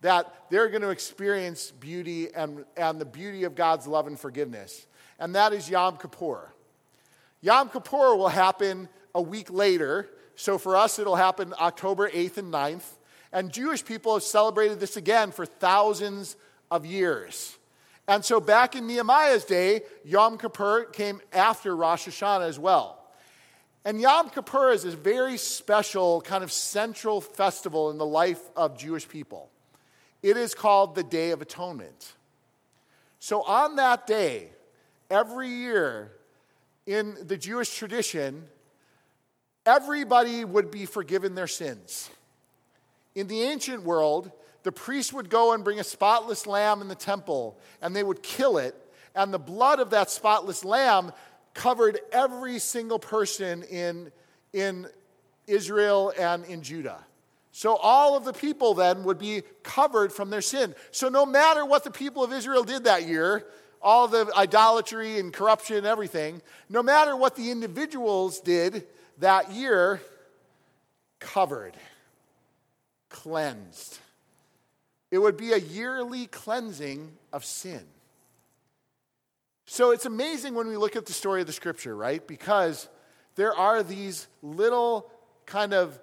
that 0.00 0.32
they're 0.50 0.68
going 0.68 0.82
to 0.82 0.90
experience 0.90 1.70
beauty 1.72 2.32
and, 2.34 2.64
and 2.76 3.00
the 3.00 3.04
beauty 3.04 3.44
of 3.44 3.54
God's 3.54 3.86
love 3.86 4.06
and 4.06 4.18
forgiveness. 4.18 4.86
And 5.18 5.34
that 5.34 5.52
is 5.52 5.68
Yom 5.68 5.96
Kippur. 5.96 6.52
Yom 7.40 7.68
Kippur 7.68 8.14
will 8.14 8.28
happen 8.28 8.88
a 9.14 9.22
week 9.22 9.50
later. 9.50 10.08
So 10.36 10.58
for 10.58 10.76
us, 10.76 10.98
it'll 10.98 11.16
happen 11.16 11.52
October 11.58 12.08
8th 12.08 12.38
and 12.38 12.52
9th. 12.52 12.84
And 13.32 13.52
Jewish 13.52 13.84
people 13.84 14.14
have 14.14 14.22
celebrated 14.22 14.80
this 14.80 14.96
again 14.96 15.30
for 15.30 15.44
thousands 15.46 16.36
of 16.70 16.86
years. 16.86 17.56
And 18.06 18.24
so 18.24 18.40
back 18.40 18.74
in 18.74 18.86
Nehemiah's 18.86 19.44
day, 19.44 19.82
Yom 20.04 20.38
Kippur 20.38 20.84
came 20.86 21.20
after 21.32 21.76
Rosh 21.76 22.08
Hashanah 22.08 22.48
as 22.48 22.58
well. 22.58 22.98
And 23.84 24.00
Yom 24.00 24.30
Kippur 24.30 24.70
is 24.70 24.84
a 24.84 24.90
very 24.90 25.36
special, 25.36 26.20
kind 26.22 26.42
of 26.42 26.50
central 26.50 27.20
festival 27.20 27.90
in 27.90 27.98
the 27.98 28.06
life 28.06 28.40
of 28.56 28.78
Jewish 28.78 29.06
people. 29.08 29.50
It 30.22 30.36
is 30.36 30.54
called 30.54 30.94
the 30.94 31.02
Day 31.02 31.30
of 31.30 31.42
Atonement. 31.42 32.14
So 33.18 33.42
on 33.42 33.76
that 33.76 34.06
day, 34.06 34.48
every 35.10 35.48
year 35.48 36.12
in 36.86 37.16
the 37.26 37.36
Jewish 37.36 37.74
tradition, 37.76 38.44
everybody 39.66 40.44
would 40.44 40.70
be 40.70 40.86
forgiven 40.86 41.34
their 41.34 41.46
sins. 41.46 42.10
In 43.18 43.26
the 43.26 43.42
ancient 43.42 43.82
world, 43.82 44.30
the 44.62 44.70
priest 44.70 45.12
would 45.12 45.28
go 45.28 45.52
and 45.52 45.64
bring 45.64 45.80
a 45.80 45.84
spotless 45.84 46.46
lamb 46.46 46.80
in 46.80 46.86
the 46.86 46.94
temple, 46.94 47.58
and 47.82 47.94
they 47.94 48.04
would 48.04 48.22
kill 48.22 48.58
it, 48.58 48.76
and 49.12 49.34
the 49.34 49.40
blood 49.40 49.80
of 49.80 49.90
that 49.90 50.08
spotless 50.08 50.64
lamb 50.64 51.10
covered 51.52 51.98
every 52.12 52.60
single 52.60 53.00
person 53.00 53.64
in, 53.64 54.12
in 54.52 54.86
Israel 55.48 56.12
and 56.16 56.44
in 56.44 56.62
Judah. 56.62 57.04
So 57.50 57.74
all 57.74 58.16
of 58.16 58.24
the 58.24 58.32
people 58.32 58.74
then 58.74 59.02
would 59.02 59.18
be 59.18 59.42
covered 59.64 60.12
from 60.12 60.30
their 60.30 60.40
sin. 60.40 60.76
So 60.92 61.08
no 61.08 61.26
matter 61.26 61.66
what 61.66 61.82
the 61.82 61.90
people 61.90 62.22
of 62.22 62.32
Israel 62.32 62.62
did 62.62 62.84
that 62.84 63.08
year, 63.08 63.48
all 63.82 64.06
the 64.06 64.30
idolatry 64.36 65.18
and 65.18 65.32
corruption 65.32 65.78
and 65.78 65.86
everything, 65.86 66.40
no 66.68 66.84
matter 66.84 67.16
what 67.16 67.34
the 67.34 67.50
individuals 67.50 68.38
did 68.38 68.86
that 69.18 69.50
year, 69.50 70.00
covered 71.18 71.74
cleansed. 73.08 73.98
It 75.10 75.18
would 75.18 75.36
be 75.36 75.52
a 75.52 75.58
yearly 75.58 76.26
cleansing 76.26 77.12
of 77.32 77.44
sin. 77.44 77.84
So 79.66 79.90
it's 79.90 80.06
amazing 80.06 80.54
when 80.54 80.66
we 80.66 80.76
look 80.76 80.96
at 80.96 81.06
the 81.06 81.12
story 81.12 81.40
of 81.40 81.46
the 81.46 81.52
scripture, 81.52 81.94
right? 81.94 82.26
Because 82.26 82.88
there 83.34 83.54
are 83.54 83.82
these 83.82 84.26
little 84.42 85.10
kind 85.46 85.74
of 85.74 85.98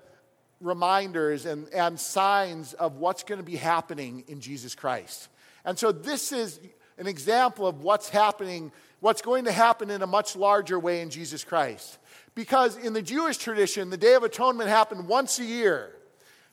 reminders 0.61 1.45
and, 1.45 1.67
and 1.73 1.99
signs 1.99 2.73
of 2.73 2.97
what's 2.97 3.23
going 3.23 3.39
to 3.39 3.45
be 3.45 3.55
happening 3.55 4.23
in 4.27 4.39
Jesus 4.39 4.75
Christ. 4.75 5.29
And 5.65 5.77
so 5.77 5.91
this 5.91 6.31
is 6.31 6.59
an 6.97 7.07
example 7.07 7.67
of 7.67 7.81
what's 7.81 8.09
happening, 8.09 8.71
what's 8.99 9.21
going 9.21 9.45
to 9.45 9.51
happen 9.51 9.89
in 9.89 10.01
a 10.01 10.07
much 10.07 10.35
larger 10.35 10.79
way 10.79 11.01
in 11.01 11.09
Jesus 11.09 11.43
Christ. 11.43 11.97
Because 12.35 12.77
in 12.77 12.93
the 12.93 13.01
Jewish 13.01 13.37
tradition, 13.37 13.89
the 13.89 13.97
Day 13.97 14.13
of 14.13 14.23
Atonement 14.23 14.69
happened 14.69 15.07
once 15.07 15.39
a 15.39 15.43
year. 15.43 15.91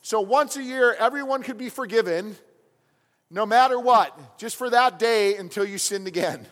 So 0.02 0.20
once 0.20 0.56
a 0.56 0.62
year, 0.62 0.94
everyone 0.98 1.42
could 1.42 1.56
be 1.56 1.68
forgiven, 1.68 2.36
no 3.30 3.46
matter 3.46 3.78
what, 3.78 4.38
just 4.38 4.56
for 4.56 4.68
that 4.70 4.98
day 4.98 5.36
until 5.36 5.64
you 5.64 5.78
sinned 5.78 6.08
again. 6.08 6.44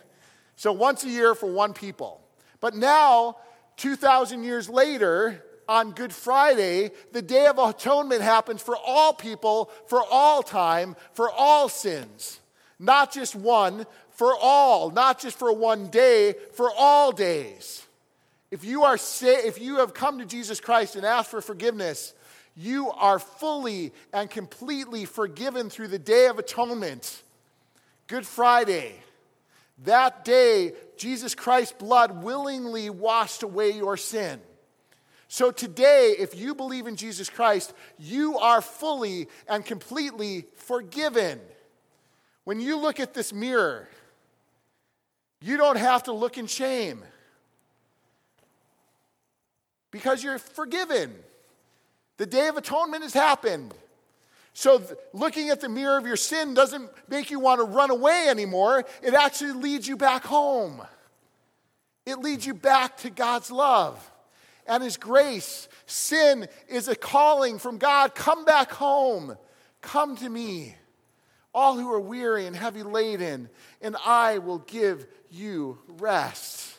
So 0.55 0.71
once 0.71 1.03
a 1.03 1.09
year 1.09 1.35
for 1.35 1.51
one 1.51 1.73
people. 1.73 2.21
But 2.61 2.75
now, 2.75 3.37
2,000 3.77 4.43
years 4.43 4.69
later, 4.69 5.43
on 5.67 5.91
Good 5.91 6.13
Friday, 6.13 6.91
the 7.11 7.21
Day 7.21 7.47
of 7.47 7.57
Atonement 7.57 8.21
happens 8.21 8.61
for 8.61 8.75
all 8.77 9.13
people, 9.13 9.69
for 9.87 10.01
all 10.09 10.43
time, 10.43 10.95
for 11.13 11.29
all 11.29 11.67
sins. 11.67 12.39
Not 12.79 13.11
just 13.11 13.35
one, 13.35 13.85
for 14.11 14.35
all. 14.39 14.91
Not 14.91 15.19
just 15.19 15.37
for 15.37 15.53
one 15.53 15.87
day, 15.87 16.35
for 16.53 16.71
all 16.77 17.11
days. 17.11 17.85
If 18.49 18.63
you, 18.63 18.83
are 18.83 18.97
sa- 18.97 19.27
if 19.27 19.59
you 19.59 19.77
have 19.77 19.93
come 19.93 20.19
to 20.19 20.25
Jesus 20.25 20.59
Christ 20.59 20.95
and 20.95 21.05
asked 21.05 21.31
for 21.31 21.41
forgiveness, 21.41 22.13
you 22.55 22.91
are 22.91 23.19
fully 23.19 23.93
and 24.13 24.29
completely 24.29 25.05
forgiven 25.05 25.69
through 25.69 25.87
the 25.87 25.99
Day 25.99 26.27
of 26.27 26.39
Atonement, 26.39 27.23
Good 28.07 28.25
Friday. 28.25 28.95
That 29.85 30.23
day, 30.25 30.73
Jesus 30.97 31.33
Christ's 31.33 31.73
blood 31.73 32.23
willingly 32.23 32.89
washed 32.89 33.41
away 33.41 33.71
your 33.71 33.97
sin. 33.97 34.39
So 35.27 35.49
today, 35.49 36.13
if 36.19 36.35
you 36.35 36.53
believe 36.53 36.87
in 36.87 36.97
Jesus 36.97 37.29
Christ, 37.29 37.73
you 37.97 38.37
are 38.37 38.61
fully 38.61 39.27
and 39.47 39.65
completely 39.65 40.45
forgiven. 40.55 41.39
When 42.43 42.59
you 42.59 42.77
look 42.77 42.99
at 42.99 43.13
this 43.13 43.31
mirror, 43.31 43.87
you 45.41 45.57
don't 45.57 45.77
have 45.77 46.03
to 46.03 46.11
look 46.11 46.37
in 46.37 46.47
shame 46.47 47.01
because 49.89 50.23
you're 50.23 50.37
forgiven. 50.37 51.15
The 52.21 52.27
Day 52.27 52.49
of 52.49 52.55
Atonement 52.55 53.01
has 53.01 53.15
happened. 53.15 53.73
So, 54.53 54.77
th- 54.77 54.91
looking 55.11 55.49
at 55.49 55.59
the 55.59 55.67
mirror 55.67 55.97
of 55.97 56.05
your 56.05 56.15
sin 56.15 56.53
doesn't 56.53 56.87
make 57.09 57.31
you 57.31 57.39
want 57.39 57.61
to 57.61 57.63
run 57.63 57.89
away 57.89 58.27
anymore. 58.29 58.85
It 59.01 59.15
actually 59.15 59.53
leads 59.53 59.87
you 59.87 59.97
back 59.97 60.23
home. 60.23 60.83
It 62.05 62.19
leads 62.19 62.45
you 62.45 62.53
back 62.53 62.97
to 62.97 63.09
God's 63.09 63.49
love 63.49 64.11
and 64.67 64.83
His 64.83 64.97
grace. 64.97 65.67
Sin 65.87 66.47
is 66.67 66.87
a 66.87 66.95
calling 66.95 67.57
from 67.57 67.79
God 67.79 68.13
come 68.13 68.45
back 68.45 68.71
home. 68.71 69.35
Come 69.81 70.15
to 70.17 70.29
me, 70.29 70.75
all 71.55 71.75
who 71.75 71.91
are 71.91 71.99
weary 71.99 72.45
and 72.45 72.55
heavy 72.55 72.83
laden, 72.83 73.49
and 73.81 73.97
I 74.05 74.37
will 74.37 74.59
give 74.59 75.07
you 75.31 75.79
rest. 75.87 76.77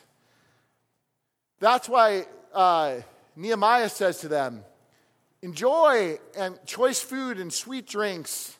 That's 1.59 1.89
why 1.89 2.27
uh, 2.53 3.01
Nehemiah 3.35 3.89
says 3.89 4.19
to 4.19 4.29
them, 4.29 4.63
Enjoy 5.43 6.17
and 6.37 6.57
choice 6.65 7.01
food 7.01 7.37
and 7.37 7.51
sweet 7.51 7.85
drinks 7.85 8.57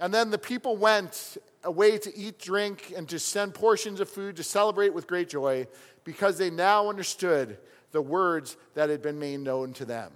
And 0.00 0.12
then 0.12 0.30
the 0.30 0.38
people 0.38 0.76
went 0.76 1.38
away 1.64 1.98
to 1.98 2.16
eat, 2.16 2.38
drink, 2.38 2.92
and 2.96 3.08
to 3.08 3.18
send 3.18 3.54
portions 3.54 4.00
of 4.00 4.08
food 4.08 4.36
to 4.36 4.42
celebrate 4.42 4.94
with 4.94 5.06
great 5.06 5.28
joy 5.28 5.66
because 6.04 6.38
they 6.38 6.50
now 6.50 6.88
understood 6.88 7.58
the 7.90 8.02
words 8.02 8.56
that 8.74 8.90
had 8.90 9.02
been 9.02 9.18
made 9.18 9.40
known 9.40 9.72
to 9.74 9.84
them. 9.84 10.12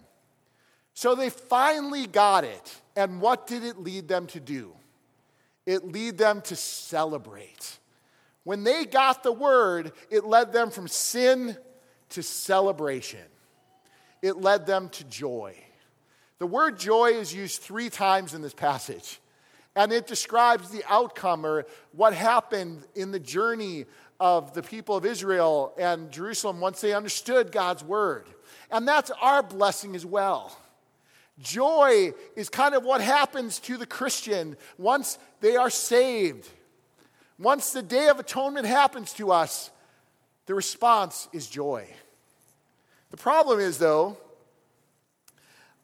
So 0.95 1.15
they 1.15 1.31
finally 1.31 2.07
got 2.07 2.45
it. 2.45 2.77
And 2.97 3.21
what 3.21 3.47
did 3.47 3.65
it 3.65 3.79
lead 3.79 4.09
them 4.09 4.27
to 4.29 4.41
do? 4.41 4.73
It 5.67 5.93
led 5.93 6.19
them 6.19 6.41
to 6.43 6.57
celebrate. 6.57 7.79
When 8.45 8.65
they 8.65 8.85
got 8.85 9.23
the 9.23 9.33
word, 9.33 9.93
it 10.11 10.25
led 10.25 10.53
them 10.53 10.71
from 10.71 10.89
sin 10.89 11.57
to 12.11 12.23
celebration. 12.23 13.21
It 14.21 14.37
led 14.37 14.67
them 14.67 14.89
to 14.91 15.05
joy. 15.05 15.57
The 16.43 16.49
word 16.49 16.77
joy 16.77 17.13
is 17.13 17.33
used 17.33 17.63
three 17.63 17.89
times 17.89 18.35
in 18.35 18.43
this 18.43 18.53
passage, 18.53 19.21
and 19.77 19.93
it 19.93 20.09
describes 20.09 20.71
the 20.71 20.83
outcome 20.89 21.47
or 21.47 21.67
what 21.93 22.15
happened 22.15 22.83
in 22.97 23.13
the 23.13 23.21
journey 23.21 23.87
of 24.19 24.53
the 24.53 24.61
people 24.61 24.97
of 24.97 25.07
Israel 25.07 25.73
and 25.79 26.11
Jerusalem 26.11 26.59
once 26.59 26.81
they 26.81 26.95
understood 26.95 27.53
God's 27.53 27.85
word. 27.85 28.27
And 28.73 28.89
that's 28.89 29.13
our 29.21 29.45
blessing 29.45 29.95
as 29.95 30.05
well. 30.05 30.59
Joy 31.39 32.13
is 32.35 32.49
kind 32.49 32.75
of 32.75 32.83
what 32.83 33.01
happens 33.01 33.61
to 33.61 33.77
the 33.77 33.87
Christian 33.87 34.57
once 34.79 35.19
they 35.43 35.55
are 35.55 35.71
saved. 35.71 36.49
Once 37.39 37.71
the 37.71 37.83
day 37.83 38.09
of 38.09 38.19
atonement 38.19 38.67
happens 38.67 39.13
to 39.13 39.31
us, 39.31 39.71
the 40.47 40.57
response 40.57 41.29
is 41.33 41.47
joy. 41.47 41.87
The 43.13 43.17
problem 43.17 43.61
is, 43.61 43.79
though, 43.79 44.17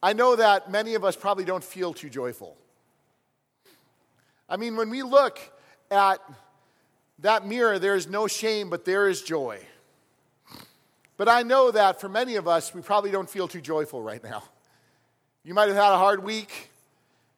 I 0.01 0.13
know 0.13 0.35
that 0.35 0.71
many 0.71 0.95
of 0.95 1.03
us 1.03 1.15
probably 1.15 1.45
don't 1.45 1.63
feel 1.63 1.93
too 1.93 2.09
joyful. 2.09 2.57
I 4.47 4.57
mean, 4.57 4.75
when 4.75 4.89
we 4.89 5.03
look 5.03 5.39
at 5.91 6.19
that 7.19 7.45
mirror, 7.45 7.79
there 7.79 7.95
is 7.95 8.07
no 8.07 8.27
shame, 8.27 8.69
but 8.69 8.85
there 8.85 9.09
is 9.09 9.21
joy. 9.21 9.59
But 11.17 11.27
I 11.27 11.43
know 11.43 11.69
that 11.71 11.99
for 11.99 12.07
many 12.07 12.37
of 12.37 12.47
us, 12.47 12.73
we 12.73 12.81
probably 12.81 13.11
don't 13.11 13.29
feel 13.29 13.47
too 13.47 13.59
joyful 13.59 14.01
right 14.01 14.23
now. 14.23 14.43
You 15.43 15.53
might 15.53 15.67
have 15.67 15.75
had 15.75 15.91
a 15.91 15.97
hard 15.97 16.23
week. 16.23 16.71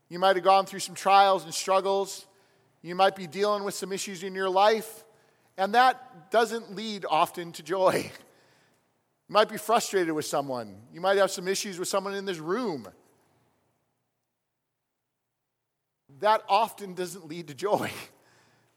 You 0.07 0.19
might 0.19 0.35
have 0.35 0.45
gone 0.45 0.65
through 0.65 0.81
some 0.81 0.93
trials 0.93 1.43
and 1.45 1.53
struggles. 1.53 2.27
You 2.83 2.93
might 2.93 3.15
be 3.15 3.25
dealing 3.25 3.63
with 3.63 3.73
some 3.73 3.91
issues 3.91 4.21
in 4.23 4.35
your 4.35 4.49
life. 4.49 5.03
And 5.57 5.73
that 5.73 6.29
doesn't 6.31 6.75
lead 6.75 7.05
often 7.09 7.51
to 7.53 7.63
joy. 7.63 8.11
You 9.31 9.35
might 9.35 9.47
be 9.47 9.55
frustrated 9.55 10.13
with 10.13 10.25
someone. 10.25 10.75
You 10.91 10.99
might 10.99 11.17
have 11.17 11.31
some 11.31 11.47
issues 11.47 11.79
with 11.79 11.87
someone 11.87 12.15
in 12.15 12.25
this 12.25 12.39
room. 12.39 12.85
That 16.19 16.43
often 16.49 16.95
doesn't 16.95 17.25
lead 17.29 17.47
to 17.47 17.53
joy. 17.53 17.89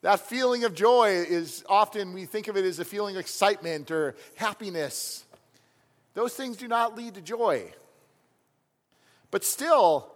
That 0.03 0.21
feeling 0.21 0.64
of 0.64 0.75
joy 0.75 1.25
is 1.27 1.64
often, 1.67 2.12
we 2.12 2.27
think 2.27 2.49
of 2.49 2.59
it 2.59 2.64
as 2.67 2.79
a 2.79 2.85
feeling 2.85 3.17
of 3.17 3.21
excitement 3.21 3.90
or 3.90 4.14
happiness. 4.35 5.25
Those 6.12 6.35
things 6.35 6.59
do 6.59 6.69
not 6.69 6.95
lead 6.95 7.14
to 7.14 7.23
joy. 7.23 7.73
But 9.31 9.45
still, 9.45 10.12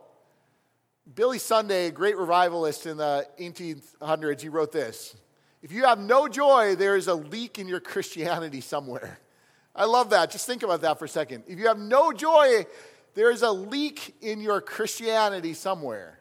Billy 1.14 1.38
Sunday, 1.38 1.86
a 1.86 1.90
great 1.90 2.18
revivalist 2.18 2.84
in 2.84 2.98
the 2.98 3.26
1800s, 3.40 4.42
he 4.42 4.50
wrote 4.50 4.72
this 4.72 5.16
If 5.62 5.72
you 5.72 5.86
have 5.86 5.98
no 5.98 6.28
joy, 6.28 6.76
there 6.76 6.94
is 6.94 7.08
a 7.08 7.14
leak 7.14 7.58
in 7.58 7.66
your 7.66 7.80
Christianity 7.80 8.60
somewhere. 8.60 9.18
I 9.78 9.84
love 9.84 10.10
that. 10.10 10.32
Just 10.32 10.44
think 10.44 10.64
about 10.64 10.80
that 10.80 10.98
for 10.98 11.04
a 11.04 11.08
second. 11.08 11.44
If 11.46 11.60
you 11.60 11.68
have 11.68 11.78
no 11.78 12.12
joy, 12.12 12.66
there 13.14 13.30
is 13.30 13.42
a 13.42 13.50
leak 13.52 14.16
in 14.20 14.40
your 14.40 14.60
Christianity 14.60 15.54
somewhere. 15.54 16.18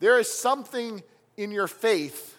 There 0.00 0.18
is 0.18 0.32
something 0.32 1.02
in 1.36 1.50
your 1.50 1.68
faith 1.68 2.36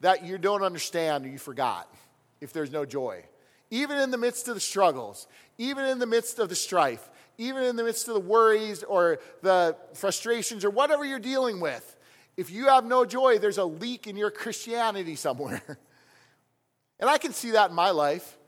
that 0.00 0.24
you 0.24 0.38
don't 0.38 0.62
understand 0.62 1.26
or 1.26 1.28
you 1.28 1.38
forgot 1.38 1.92
if 2.40 2.52
there's 2.52 2.70
no 2.70 2.84
joy. 2.84 3.24
Even 3.70 3.98
in 3.98 4.12
the 4.12 4.16
midst 4.16 4.46
of 4.46 4.54
the 4.54 4.60
struggles, 4.60 5.26
even 5.58 5.84
in 5.86 5.98
the 5.98 6.06
midst 6.06 6.38
of 6.38 6.48
the 6.48 6.54
strife, 6.54 7.10
even 7.36 7.64
in 7.64 7.74
the 7.74 7.82
midst 7.82 8.06
of 8.06 8.14
the 8.14 8.20
worries 8.20 8.84
or 8.84 9.18
the 9.42 9.76
frustrations 9.94 10.64
or 10.64 10.70
whatever 10.70 11.04
you're 11.04 11.18
dealing 11.18 11.58
with, 11.58 11.96
if 12.36 12.48
you 12.52 12.66
have 12.68 12.84
no 12.84 13.04
joy, 13.04 13.40
there's 13.40 13.58
a 13.58 13.64
leak 13.64 14.06
in 14.06 14.16
your 14.16 14.30
Christianity 14.30 15.16
somewhere. 15.16 15.62
and 17.00 17.10
I 17.10 17.18
can 17.18 17.32
see 17.32 17.50
that 17.50 17.70
in 17.70 17.76
my 17.76 17.90
life. 17.90 18.38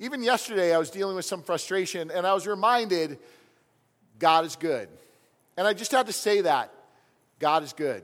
Even 0.00 0.22
yesterday, 0.22 0.74
I 0.74 0.78
was 0.78 0.88
dealing 0.88 1.14
with 1.14 1.26
some 1.26 1.42
frustration 1.42 2.10
and 2.10 2.26
I 2.26 2.32
was 2.32 2.46
reminded 2.46 3.18
God 4.18 4.46
is 4.46 4.56
good. 4.56 4.88
And 5.58 5.66
I 5.66 5.74
just 5.74 5.92
had 5.92 6.06
to 6.06 6.12
say 6.12 6.40
that 6.40 6.72
God 7.38 7.62
is 7.62 7.74
good. 7.74 8.02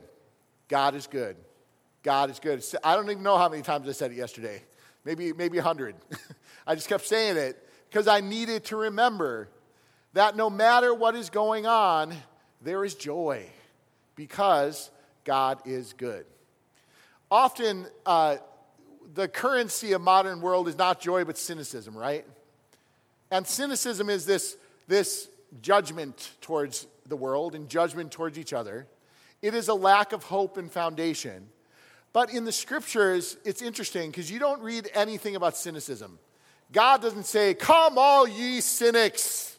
God 0.68 0.94
is 0.94 1.06
good. 1.06 1.36
God 2.02 2.30
is 2.30 2.38
good. 2.38 2.62
I 2.84 2.94
don't 2.94 3.10
even 3.10 3.22
know 3.22 3.38
how 3.38 3.48
many 3.48 3.62
times 3.62 3.88
I 3.88 3.92
said 3.92 4.12
it 4.12 4.16
yesterday. 4.16 4.62
Maybe, 5.06 5.32
maybe 5.32 5.56
100. 5.56 5.96
I 6.66 6.74
just 6.74 6.88
kept 6.88 7.06
saying 7.06 7.38
it 7.38 7.66
because 7.88 8.08
I 8.08 8.20
needed 8.20 8.64
to 8.66 8.76
remember 8.76 9.48
that 10.12 10.36
no 10.36 10.50
matter 10.50 10.92
what 10.92 11.14
is 11.14 11.30
going 11.30 11.66
on, 11.66 12.14
there 12.60 12.84
is 12.84 12.94
joy 12.94 13.46
because 14.16 14.90
God 15.24 15.60
is 15.64 15.94
good. 15.94 16.26
Often, 17.30 17.86
uh, 18.04 18.36
the 19.14 19.28
currency 19.28 19.92
of 19.92 20.00
modern 20.00 20.40
world 20.40 20.68
is 20.68 20.76
not 20.76 21.00
joy 21.00 21.24
but 21.24 21.38
cynicism, 21.38 21.96
right? 21.96 22.26
And 23.30 23.46
cynicism 23.46 24.10
is 24.10 24.26
this, 24.26 24.56
this 24.88 25.28
judgment 25.62 26.32
towards 26.40 26.86
the 27.08 27.16
world 27.16 27.54
and 27.54 27.68
judgment 27.68 28.10
towards 28.10 28.38
each 28.38 28.52
other. 28.52 28.86
It 29.42 29.54
is 29.54 29.68
a 29.68 29.74
lack 29.74 30.12
of 30.12 30.24
hope 30.24 30.56
and 30.56 30.70
foundation. 30.70 31.48
But 32.12 32.32
in 32.32 32.44
the 32.44 32.52
scriptures, 32.52 33.36
it's 33.44 33.62
interesting 33.62 34.10
because 34.10 34.30
you 34.30 34.38
don't 34.38 34.62
read 34.62 34.88
anything 34.94 35.36
about 35.36 35.56
cynicism. 35.56 36.18
God 36.72 37.02
doesn't 37.02 37.26
say, 37.26 37.54
Come, 37.54 37.98
all 37.98 38.26
ye 38.26 38.60
cynics 38.60 39.58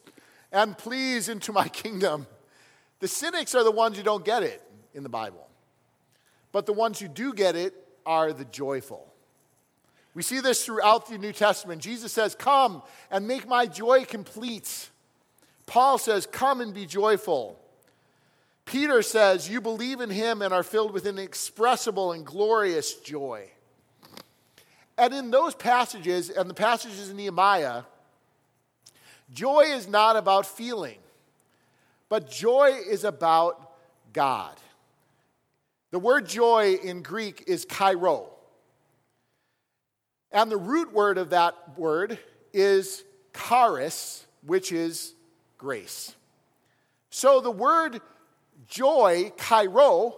and 0.51 0.77
please 0.77 1.29
into 1.29 1.53
my 1.53 1.67
kingdom. 1.67 2.27
The 2.99 3.07
cynics 3.07 3.53
are 3.53 3.63
the 3.63 3.71
ones 3.71 3.97
who 3.97 4.03
don't 4.03 4.25
get 4.25 4.43
it 4.43 4.61
in 4.93 5.03
the 5.03 5.09
Bible. 5.09 5.47
But 6.51 6.65
the 6.65 6.73
ones 6.73 6.99
who 6.99 7.07
do 7.07 7.33
get 7.33 7.55
it 7.55 7.75
are 8.05 8.33
the 8.33 8.45
joyful. 8.45 9.13
We 10.17 10.23
see 10.23 10.39
this 10.39 10.65
throughout 10.65 11.07
the 11.07 11.19
New 11.19 11.31
Testament. 11.31 11.79
Jesus 11.79 12.11
says, 12.11 12.33
Come 12.33 12.81
and 13.11 13.27
make 13.27 13.47
my 13.47 13.67
joy 13.67 14.03
complete. 14.03 14.89
Paul 15.67 15.99
says, 15.99 16.25
Come 16.25 16.59
and 16.59 16.73
be 16.73 16.87
joyful. 16.87 17.59
Peter 18.65 19.03
says, 19.03 19.47
You 19.47 19.61
believe 19.61 20.01
in 20.01 20.09
him 20.09 20.41
and 20.41 20.55
are 20.55 20.63
filled 20.63 20.91
with 20.91 21.05
inexpressible 21.05 22.13
and 22.13 22.25
glorious 22.25 22.95
joy. 22.95 23.47
And 24.97 25.13
in 25.13 25.29
those 25.29 25.53
passages, 25.53 26.31
and 26.31 26.49
the 26.49 26.55
passages 26.55 27.11
in 27.11 27.17
Nehemiah, 27.17 27.83
Joy 29.31 29.65
is 29.67 29.87
not 29.87 30.15
about 30.15 30.47
feeling, 30.47 30.97
but 32.09 32.27
joy 32.31 32.71
is 32.89 33.03
about 33.03 33.71
God. 34.13 34.57
The 35.91 35.99
word 35.99 36.27
joy 36.27 36.79
in 36.83 37.03
Greek 37.03 37.43
is 37.45 37.67
kairo. 37.67 38.29
And 40.31 40.51
the 40.51 40.57
root 40.57 40.93
word 40.93 41.17
of 41.17 41.29
that 41.31 41.55
word 41.77 42.19
is 42.53 43.03
charis, 43.35 44.25
which 44.45 44.71
is 44.71 45.13
grace. 45.57 46.15
So 47.09 47.39
the 47.39 47.51
word 47.51 48.01
joy, 48.67 49.31
kairo, 49.37 50.15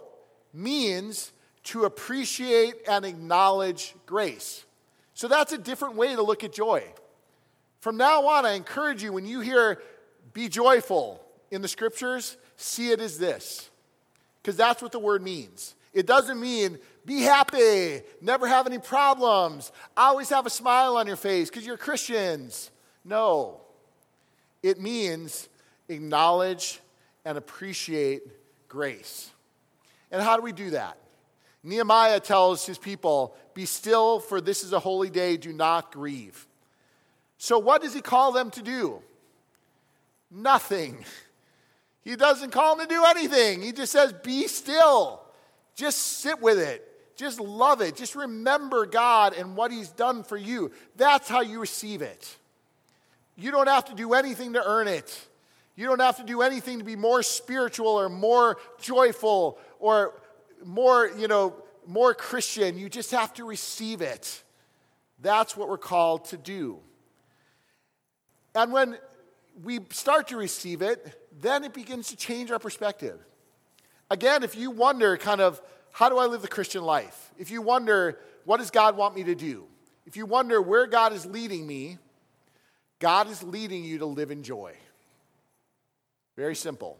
means 0.52 1.32
to 1.64 1.84
appreciate 1.84 2.74
and 2.88 3.04
acknowledge 3.04 3.94
grace. 4.06 4.64
So 5.14 5.28
that's 5.28 5.52
a 5.52 5.58
different 5.58 5.96
way 5.96 6.14
to 6.14 6.22
look 6.22 6.44
at 6.44 6.52
joy. 6.52 6.84
From 7.80 7.96
now 7.96 8.26
on, 8.26 8.44
I 8.44 8.52
encourage 8.52 9.02
you 9.02 9.12
when 9.12 9.26
you 9.26 9.40
hear 9.40 9.80
be 10.32 10.48
joyful 10.48 11.24
in 11.50 11.62
the 11.62 11.68
scriptures, 11.68 12.36
see 12.56 12.90
it 12.90 13.00
as 13.00 13.18
this. 13.18 13.70
Because 14.42 14.56
that's 14.56 14.82
what 14.82 14.92
the 14.92 14.98
word 14.98 15.22
means. 15.22 15.74
It 15.92 16.06
doesn't 16.06 16.40
mean 16.40 16.78
be 17.04 17.22
happy, 17.22 18.02
never 18.20 18.46
have 18.46 18.66
any 18.66 18.78
problems, 18.78 19.72
always 19.96 20.28
have 20.30 20.46
a 20.46 20.50
smile 20.50 20.96
on 20.96 21.06
your 21.06 21.16
face 21.16 21.48
because 21.48 21.66
you're 21.66 21.76
Christians. 21.76 22.70
No. 23.04 23.60
It 24.62 24.80
means 24.80 25.48
acknowledge 25.88 26.80
and 27.24 27.38
appreciate 27.38 28.22
grace. 28.68 29.30
And 30.10 30.22
how 30.22 30.36
do 30.36 30.42
we 30.42 30.52
do 30.52 30.70
that? 30.70 30.98
Nehemiah 31.62 32.20
tells 32.20 32.66
his 32.66 32.78
people, 32.78 33.36
Be 33.54 33.66
still, 33.66 34.20
for 34.20 34.40
this 34.40 34.64
is 34.64 34.72
a 34.72 34.78
holy 34.78 35.10
day, 35.10 35.36
do 35.36 35.52
not 35.52 35.92
grieve. 35.92 36.46
So, 37.38 37.58
what 37.58 37.82
does 37.82 37.94
he 37.94 38.00
call 38.00 38.32
them 38.32 38.50
to 38.52 38.62
do? 38.62 39.02
Nothing. 40.30 41.04
He 42.02 42.16
doesn't 42.16 42.50
call 42.50 42.76
them 42.76 42.88
to 42.88 42.94
do 42.94 43.04
anything. 43.04 43.62
He 43.62 43.72
just 43.72 43.92
says, 43.92 44.12
Be 44.12 44.46
still. 44.46 45.22
Just 45.74 45.98
sit 45.98 46.40
with 46.40 46.58
it. 46.58 46.86
Just 47.20 47.38
love 47.38 47.82
it. 47.82 47.96
Just 47.96 48.14
remember 48.14 48.86
God 48.86 49.34
and 49.34 49.54
what 49.54 49.70
He's 49.70 49.90
done 49.90 50.22
for 50.22 50.38
you. 50.38 50.70
That's 50.96 51.28
how 51.28 51.42
you 51.42 51.60
receive 51.60 52.00
it. 52.00 52.38
You 53.36 53.50
don't 53.50 53.68
have 53.68 53.84
to 53.84 53.94
do 53.94 54.14
anything 54.14 54.54
to 54.54 54.66
earn 54.66 54.88
it. 54.88 55.28
You 55.76 55.86
don't 55.86 56.00
have 56.00 56.16
to 56.16 56.22
do 56.22 56.40
anything 56.40 56.78
to 56.78 56.84
be 56.84 56.96
more 56.96 57.22
spiritual 57.22 57.88
or 57.88 58.08
more 58.08 58.56
joyful 58.80 59.58
or 59.78 60.14
more, 60.64 61.10
you 61.14 61.28
know, 61.28 61.56
more 61.86 62.14
Christian. 62.14 62.78
You 62.78 62.88
just 62.88 63.10
have 63.10 63.34
to 63.34 63.44
receive 63.44 64.00
it. 64.00 64.42
That's 65.20 65.54
what 65.54 65.68
we're 65.68 65.76
called 65.76 66.24
to 66.26 66.38
do. 66.38 66.78
And 68.54 68.72
when 68.72 68.96
we 69.62 69.80
start 69.90 70.28
to 70.28 70.38
receive 70.38 70.80
it, 70.80 71.28
then 71.38 71.64
it 71.64 71.74
begins 71.74 72.08
to 72.08 72.16
change 72.16 72.50
our 72.50 72.58
perspective. 72.58 73.20
Again, 74.10 74.42
if 74.42 74.56
you 74.56 74.70
wonder, 74.70 75.18
kind 75.18 75.42
of, 75.42 75.60
how 75.92 76.08
do 76.08 76.18
I 76.18 76.26
live 76.26 76.42
the 76.42 76.48
Christian 76.48 76.82
life? 76.82 77.32
If 77.38 77.50
you 77.50 77.62
wonder, 77.62 78.18
what 78.44 78.58
does 78.58 78.70
God 78.70 78.96
want 78.96 79.14
me 79.14 79.24
to 79.24 79.34
do? 79.34 79.64
If 80.06 80.16
you 80.16 80.26
wonder 80.26 80.60
where 80.60 80.86
God 80.86 81.12
is 81.12 81.26
leading 81.26 81.66
me, 81.66 81.98
God 82.98 83.30
is 83.30 83.42
leading 83.42 83.84
you 83.84 83.98
to 83.98 84.06
live 84.06 84.30
in 84.30 84.42
joy. 84.42 84.74
Very 86.36 86.56
simple. 86.56 86.98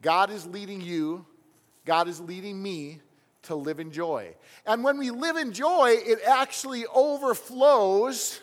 God 0.00 0.30
is 0.30 0.46
leading 0.46 0.80
you, 0.80 1.24
God 1.84 2.08
is 2.08 2.20
leading 2.20 2.62
me 2.62 3.00
to 3.42 3.54
live 3.54 3.80
in 3.80 3.90
joy. 3.90 4.34
And 4.66 4.84
when 4.84 4.98
we 4.98 5.10
live 5.10 5.36
in 5.36 5.52
joy, 5.52 5.96
it 5.98 6.18
actually 6.26 6.84
overflows 6.86 8.40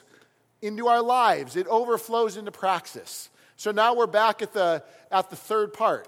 into 0.61 0.87
our 0.87 1.01
lives, 1.01 1.55
it 1.55 1.67
overflows 1.67 2.37
into 2.37 2.51
praxis. 2.51 3.29
So 3.57 3.71
now 3.71 3.95
we're 3.95 4.07
back 4.07 4.41
at 4.41 4.53
the, 4.53 4.83
at 5.11 5.29
the 5.29 5.35
third 5.35 5.73
part. 5.73 6.07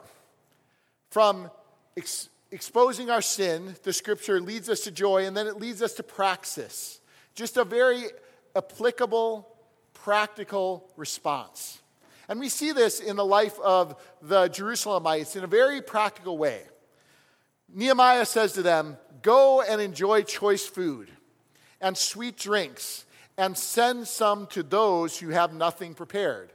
From 1.10 1.52
exposing 2.54 3.10
our 3.10 3.22
sin, 3.22 3.76
the 3.82 3.92
scripture 3.92 4.40
leads 4.40 4.70
us 4.70 4.82
to 4.82 4.92
joy, 4.92 5.26
and 5.26 5.36
then 5.36 5.48
it 5.48 5.58
leads 5.58 5.82
us 5.82 5.94
to 5.94 6.04
praxis. 6.04 7.02
Just 7.34 7.58
a 7.58 7.64
very 7.64 8.04
applicable, 8.56 9.50
practical 9.94 10.88
response. 10.96 11.82
And 12.30 12.40
we 12.40 12.50
see 12.50 12.72
this 12.72 13.00
in 13.00 13.16
the 13.16 13.26
life 13.26 13.60
of 13.60 14.00
the 14.22 14.50
Jerusalemites 14.50 15.36
in 15.36 15.44
a 15.44 15.48
very 15.48 15.82
practical 15.82 16.38
way. 16.38 16.62
Nehemiah 17.74 18.26
says 18.26 18.54
to 18.54 18.62
them, 18.62 18.98
Go 19.24 19.62
and 19.62 19.82
enjoy 19.82 20.22
choice 20.22 20.66
food 20.66 21.10
and 21.82 21.98
sweet 21.98 22.38
drinks, 22.38 23.06
and 23.36 23.58
send 23.58 24.08
some 24.08 24.46
to 24.48 24.62
those 24.62 25.18
who 25.18 25.30
have 25.30 25.54
nothing 25.54 25.96
prepared. 25.96 26.54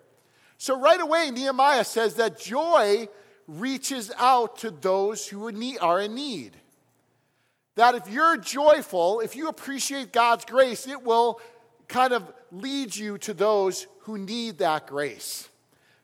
So, 0.59 0.81
right 0.81 1.01
away, 1.01 1.31
Nehemiah 1.31 1.85
says 1.85 2.15
that 2.15 2.39
joy 2.39 3.09
reaches 3.49 4.13
out 4.19 4.59
to 4.59 4.71
those 4.71 5.27
who 5.27 5.49
are 5.81 6.01
in 6.01 6.15
need. 6.15 6.53
That 7.75 7.95
if 7.95 8.09
you're 8.09 8.37
joyful, 8.37 9.21
if 9.21 9.35
you 9.35 9.49
appreciate 9.49 10.13
God's 10.13 10.45
grace, 10.45 10.87
it 10.87 11.03
will 11.03 11.41
kind 11.89 12.13
of 12.13 12.31
lead 12.53 12.95
you 12.95 13.19
to 13.19 13.33
those 13.33 13.87
who 14.01 14.19
need 14.19 14.59
that 14.59 14.87
grace. 14.87 15.49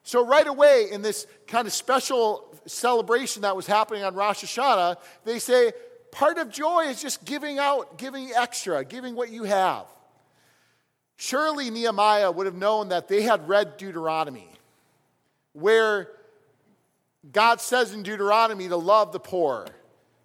So, 0.02 0.26
right 0.26 0.46
away, 0.46 0.88
in 0.90 1.02
this 1.02 1.26
kind 1.46 1.66
of 1.66 1.72
special 1.72 2.44
celebration 2.66 3.42
that 3.42 3.56
was 3.56 3.66
happening 3.66 4.04
on 4.04 4.14
Rosh 4.14 4.44
Hashanah, 4.44 4.96
they 5.24 5.38
say 5.38 5.72
part 6.10 6.38
of 6.38 6.50
joy 6.50 6.84
is 6.88 7.00
just 7.00 7.24
giving 7.24 7.58
out, 7.58 7.98
giving 7.98 8.30
extra, 8.34 8.84
giving 8.84 9.14
what 9.14 9.30
you 9.30 9.44
have. 9.44 9.86
Surely 11.16 11.70
Nehemiah 11.70 12.30
would 12.30 12.46
have 12.46 12.54
known 12.54 12.88
that 12.90 13.08
they 13.08 13.22
had 13.22 13.48
read 13.48 13.76
Deuteronomy, 13.76 14.48
where 15.52 16.08
God 17.32 17.60
says 17.60 17.92
in 17.92 18.02
Deuteronomy 18.02 18.68
to 18.68 18.76
love 18.76 19.12
the 19.12 19.20
poor, 19.20 19.66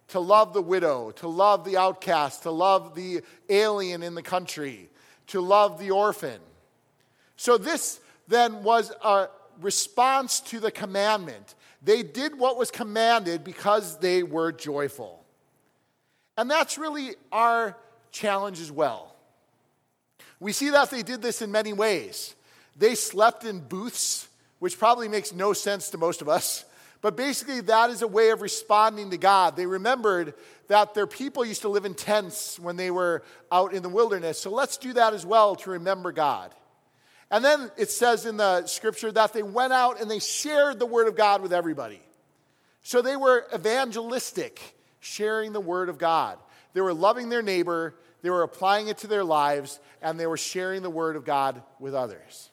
to 0.08 0.20
love 0.20 0.52
the 0.52 0.62
widow, 0.62 1.12
to 1.12 1.28
love 1.28 1.64
the 1.64 1.76
outcast, 1.76 2.42
to 2.42 2.50
love 2.50 2.94
the 2.94 3.22
alien 3.48 4.02
in 4.02 4.14
the 4.14 4.22
country, 4.22 4.90
to 5.28 5.40
love 5.40 5.78
the 5.78 5.90
orphan. 5.90 6.40
So, 7.36 7.56
this 7.56 8.00
then 8.28 8.62
was 8.62 8.92
a 9.02 9.28
response 9.60 10.40
to 10.40 10.60
the 10.60 10.70
commandment. 10.70 11.54
They 11.82 12.02
did 12.02 12.38
what 12.38 12.58
was 12.58 12.70
commanded 12.70 13.44
because 13.44 13.98
they 13.98 14.22
were 14.22 14.52
joyful. 14.52 15.24
And 16.36 16.50
that's 16.50 16.78
really 16.78 17.14
our 17.32 17.76
challenge 18.12 18.60
as 18.60 18.70
well. 18.70 19.14
We 20.38 20.52
see 20.52 20.70
that 20.70 20.90
they 20.90 21.02
did 21.02 21.22
this 21.22 21.42
in 21.42 21.52
many 21.52 21.72
ways. 21.72 22.34
They 22.76 22.94
slept 22.94 23.44
in 23.44 23.60
booths, 23.60 24.28
which 24.58 24.78
probably 24.78 25.08
makes 25.08 25.32
no 25.32 25.52
sense 25.52 25.90
to 25.90 25.98
most 25.98 26.22
of 26.22 26.28
us. 26.28 26.64
But 27.02 27.16
basically, 27.16 27.60
that 27.62 27.90
is 27.90 28.02
a 28.02 28.08
way 28.08 28.30
of 28.30 28.42
responding 28.42 29.10
to 29.10 29.16
God. 29.16 29.56
They 29.56 29.66
remembered 29.66 30.34
that 30.68 30.94
their 30.94 31.06
people 31.06 31.44
used 31.44 31.62
to 31.62 31.68
live 31.68 31.84
in 31.84 31.94
tents 31.94 32.58
when 32.58 32.76
they 32.76 32.90
were 32.90 33.22
out 33.50 33.72
in 33.72 33.82
the 33.82 33.88
wilderness. 33.88 34.38
So 34.38 34.50
let's 34.50 34.76
do 34.76 34.92
that 34.92 35.14
as 35.14 35.24
well 35.24 35.56
to 35.56 35.70
remember 35.70 36.12
God. 36.12 36.54
And 37.30 37.44
then 37.44 37.70
it 37.78 37.90
says 37.90 38.26
in 38.26 38.36
the 38.36 38.66
scripture 38.66 39.10
that 39.12 39.32
they 39.32 39.42
went 39.42 39.72
out 39.72 40.00
and 40.00 40.10
they 40.10 40.18
shared 40.18 40.78
the 40.78 40.86
word 40.86 41.08
of 41.08 41.16
God 41.16 41.42
with 41.42 41.52
everybody. 41.52 42.00
So 42.82 43.02
they 43.02 43.16
were 43.16 43.46
evangelistic, 43.54 44.76
sharing 44.98 45.52
the 45.52 45.60
word 45.60 45.88
of 45.88 45.96
God. 45.96 46.38
They 46.72 46.80
were 46.80 46.94
loving 46.94 47.28
their 47.28 47.42
neighbor, 47.42 47.94
they 48.22 48.30
were 48.30 48.42
applying 48.42 48.88
it 48.88 48.98
to 48.98 49.06
their 49.06 49.24
lives, 49.24 49.80
and 50.02 50.18
they 50.18 50.26
were 50.26 50.36
sharing 50.36 50.82
the 50.82 50.90
word 50.90 51.16
of 51.16 51.24
God 51.24 51.62
with 51.78 51.94
others. 51.94 52.50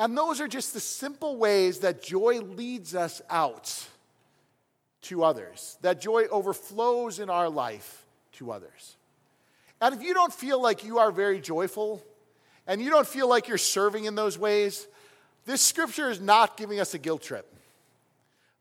And 0.00 0.16
those 0.16 0.40
are 0.40 0.48
just 0.48 0.72
the 0.72 0.80
simple 0.80 1.36
ways 1.36 1.80
that 1.80 2.02
joy 2.02 2.40
leads 2.40 2.94
us 2.94 3.20
out 3.28 3.86
to 5.02 5.22
others, 5.22 5.76
that 5.82 6.00
joy 6.00 6.24
overflows 6.30 7.18
in 7.18 7.28
our 7.28 7.50
life 7.50 8.06
to 8.32 8.50
others. 8.50 8.96
And 9.78 9.94
if 9.94 10.02
you 10.02 10.14
don't 10.14 10.32
feel 10.32 10.60
like 10.60 10.84
you 10.84 10.98
are 10.98 11.12
very 11.12 11.38
joyful, 11.38 12.02
and 12.66 12.80
you 12.80 12.88
don't 12.88 13.06
feel 13.06 13.28
like 13.28 13.46
you're 13.46 13.58
serving 13.58 14.06
in 14.06 14.14
those 14.14 14.38
ways, 14.38 14.86
this 15.44 15.60
scripture 15.60 16.08
is 16.08 16.18
not 16.18 16.56
giving 16.56 16.80
us 16.80 16.94
a 16.94 16.98
guilt 16.98 17.20
trip. 17.22 17.54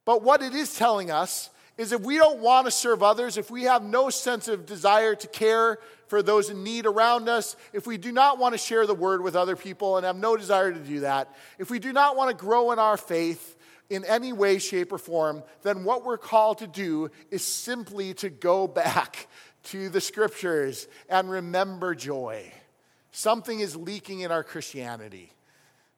But 0.04 0.22
what 0.22 0.42
it 0.42 0.54
is 0.54 0.76
telling 0.76 1.10
us 1.10 1.50
is 1.80 1.94
if 1.94 2.02
we 2.02 2.18
don't 2.18 2.42
want 2.42 2.68
to 2.68 2.72
serve 2.72 3.02
others, 3.02 3.38
if 3.38 3.50
we 3.50 3.64
have 3.64 3.84
no 3.84 4.10
sense 4.10 4.50
of 4.50 4.66
desire 4.66 5.16
to 5.16 5.28
care 5.28 5.80
for 6.08 6.22
those 6.22 6.50
in 6.50 6.62
need 6.62 6.86
around 6.86 7.30
us, 7.30 7.56
if 7.72 7.88
we 7.88 7.98
do 7.98 8.12
not 8.12 8.38
want 8.38 8.54
to 8.54 8.58
share 8.58 8.86
the 8.86 8.94
word 8.94 9.22
with 9.22 9.34
other 9.34 9.56
people 9.56 9.96
and 9.96 10.06
have 10.06 10.18
no 10.18 10.36
desire 10.36 10.74
to 10.74 10.80
do 10.80 11.00
that, 11.00 11.34
if 11.58 11.72
we 11.72 11.80
do 11.80 11.94
not 11.94 12.18
want 12.18 12.30
to 12.30 12.36
grow 12.36 12.74
in 12.74 12.80
our 12.80 12.98
faith 12.98 13.56
in 13.90 14.04
any 14.04 14.34
way, 14.34 14.60
shape, 14.60 14.92
or 14.92 14.98
form, 14.98 15.42
then 15.64 15.86
what 15.86 16.04
we're 16.04 16.18
called 16.18 16.58
to 16.58 16.68
do 16.68 17.10
is 17.32 17.46
simply 17.46 18.14
to 18.16 18.30
go 18.30 18.68
back 18.68 19.30
to 19.64 19.88
the 19.88 20.02
scriptures 20.02 20.86
and 21.08 21.30
remember 21.32 21.96
joy. 21.96 22.52
Something 23.14 23.62
is 23.62 23.78
leaking 23.78 24.20
in 24.20 24.34
our 24.34 24.44
Christianity 24.44 25.32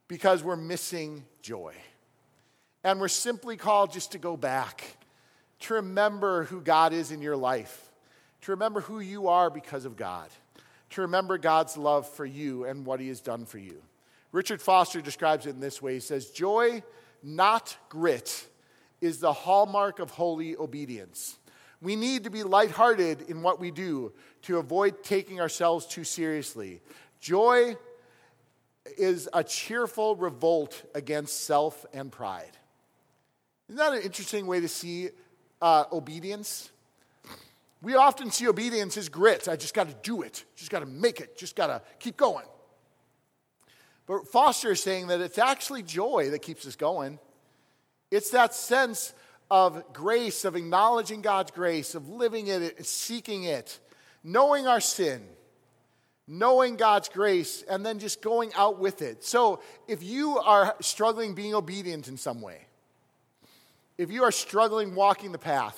because 0.08 0.44
we're 0.44 0.56
missing 0.56 1.26
joy. 1.42 1.74
And 2.84 3.00
we're 3.00 3.08
simply 3.08 3.58
called 3.58 3.92
just 3.92 4.12
to 4.12 4.20
go 4.20 4.38
back, 4.38 4.84
to 5.62 5.76
remember 5.76 6.46
who 6.46 6.62
God 6.62 6.94
is 6.94 7.12
in 7.12 7.22
your 7.22 7.38
life, 7.38 7.90
to 8.42 8.52
remember 8.52 8.82
who 8.82 9.00
you 9.00 9.28
are 9.28 9.50
because 9.50 9.86
of 9.86 9.96
God, 9.96 10.30
to 10.92 11.02
remember 11.02 11.38
God's 11.38 11.78
love 11.78 12.08
for 12.08 12.26
you 12.26 12.66
and 12.66 12.86
what 12.86 13.00
He 13.00 13.08
has 13.08 13.22
done 13.22 13.46
for 13.46 13.58
you. 13.58 13.82
Richard 14.32 14.62
Foster 14.62 15.02
describes 15.02 15.46
it 15.46 15.52
in 15.52 15.60
this 15.60 15.82
way 15.82 15.96
He 15.96 16.00
says, 16.00 16.32
Joy, 16.32 16.84
not 17.24 17.76
grit, 17.90 18.48
is 19.00 19.20
the 19.20 19.34
hallmark 19.34 20.00
of 20.00 20.12
holy 20.12 20.56
obedience. 20.56 21.38
We 21.82 21.96
need 21.96 22.26
to 22.26 22.30
be 22.30 22.44
lighthearted 22.44 23.24
in 23.24 23.42
what 23.42 23.60
we 23.60 23.72
do 23.72 24.14
to 24.44 24.58
avoid 24.58 25.04
taking 25.04 25.42
ourselves 25.42 25.88
too 25.88 26.04
seriously. 26.04 26.80
Joy 27.20 27.76
is 28.98 29.28
a 29.34 29.44
cheerful 29.44 30.16
revolt 30.16 30.84
against 30.94 31.46
self 31.46 31.86
and 31.94 32.12
pride. 32.12 32.58
Isn't 33.68 33.78
that 33.78 33.94
an 33.94 34.02
interesting 34.02 34.48
way 34.48 34.60
to 34.60 34.68
see 34.68 35.10
uh, 35.62 35.86
obedience? 35.92 36.70
We 37.82 37.96
often 37.96 38.30
see 38.32 38.48
obedience 38.48 38.98
as 38.98 39.10
grit. 39.10 39.48
I 39.48 39.56
just 39.56 39.74
got 39.74 39.90
to 39.90 39.96
do 40.04 40.22
it, 40.22 40.46
just 40.56 40.70
got 40.70 40.80
to 40.80 40.86
make 40.86 41.20
it, 41.20 41.38
just 41.38 41.56
got 41.56 41.68
to 41.68 41.82
keep 42.00 42.16
going. 42.18 42.46
But 44.06 44.28
Foster 44.28 44.72
is 44.72 44.84
saying 44.84 45.08
that 45.08 45.22
it's 45.22 45.38
actually 45.38 45.84
joy 45.84 46.30
that 46.32 46.40
keeps 46.40 46.68
us 46.68 46.76
going. 46.76 47.20
It's 48.12 48.32
that 48.32 48.54
sense 48.54 49.14
of 49.50 49.94
grace, 49.94 50.46
of 50.46 50.56
acknowledging 50.56 51.22
God's 51.22 51.52
grace, 51.52 51.96
of 51.96 52.10
living 52.10 52.48
it, 52.48 52.86
seeking 52.86 53.44
it, 53.44 53.80
knowing 54.24 54.68
our 54.68 54.80
sin, 54.80 55.24
knowing 56.28 56.76
God's 56.76 57.10
grace, 57.10 57.64
and 57.64 57.86
then 57.86 58.00
just 58.00 58.22
going 58.22 58.54
out 58.54 58.80
with 58.80 59.02
it. 59.02 59.24
So 59.24 59.62
if 59.88 60.04
you 60.04 60.38
are 60.40 60.76
struggling 60.82 61.34
being 61.34 61.54
obedient 61.54 62.08
in 62.08 62.18
some 62.18 62.42
way, 62.42 62.68
if 64.02 64.10
you 64.10 64.24
are 64.24 64.32
struggling 64.32 64.96
walking 64.96 65.32
the 65.32 65.38
path, 65.38 65.78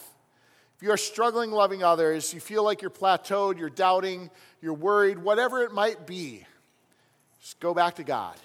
if 0.78 0.82
you 0.82 0.92
are 0.92 0.98
struggling 0.98 1.52
loving 1.52 1.84
others, 1.84 2.34
you 2.34 2.40
feel 2.40 2.64
like 2.64 2.82
you're 2.82 2.90
plateaued, 2.90 3.60
you're 3.60 3.70
doubting, 3.70 4.30
you're 4.62 4.74
worried, 4.74 5.20
whatever 5.20 5.62
it 5.62 5.74
might 5.74 6.08
be, 6.08 6.46
just 7.42 7.60
go 7.60 7.74
back 7.74 7.96
to 7.96 8.04
God. 8.06 8.38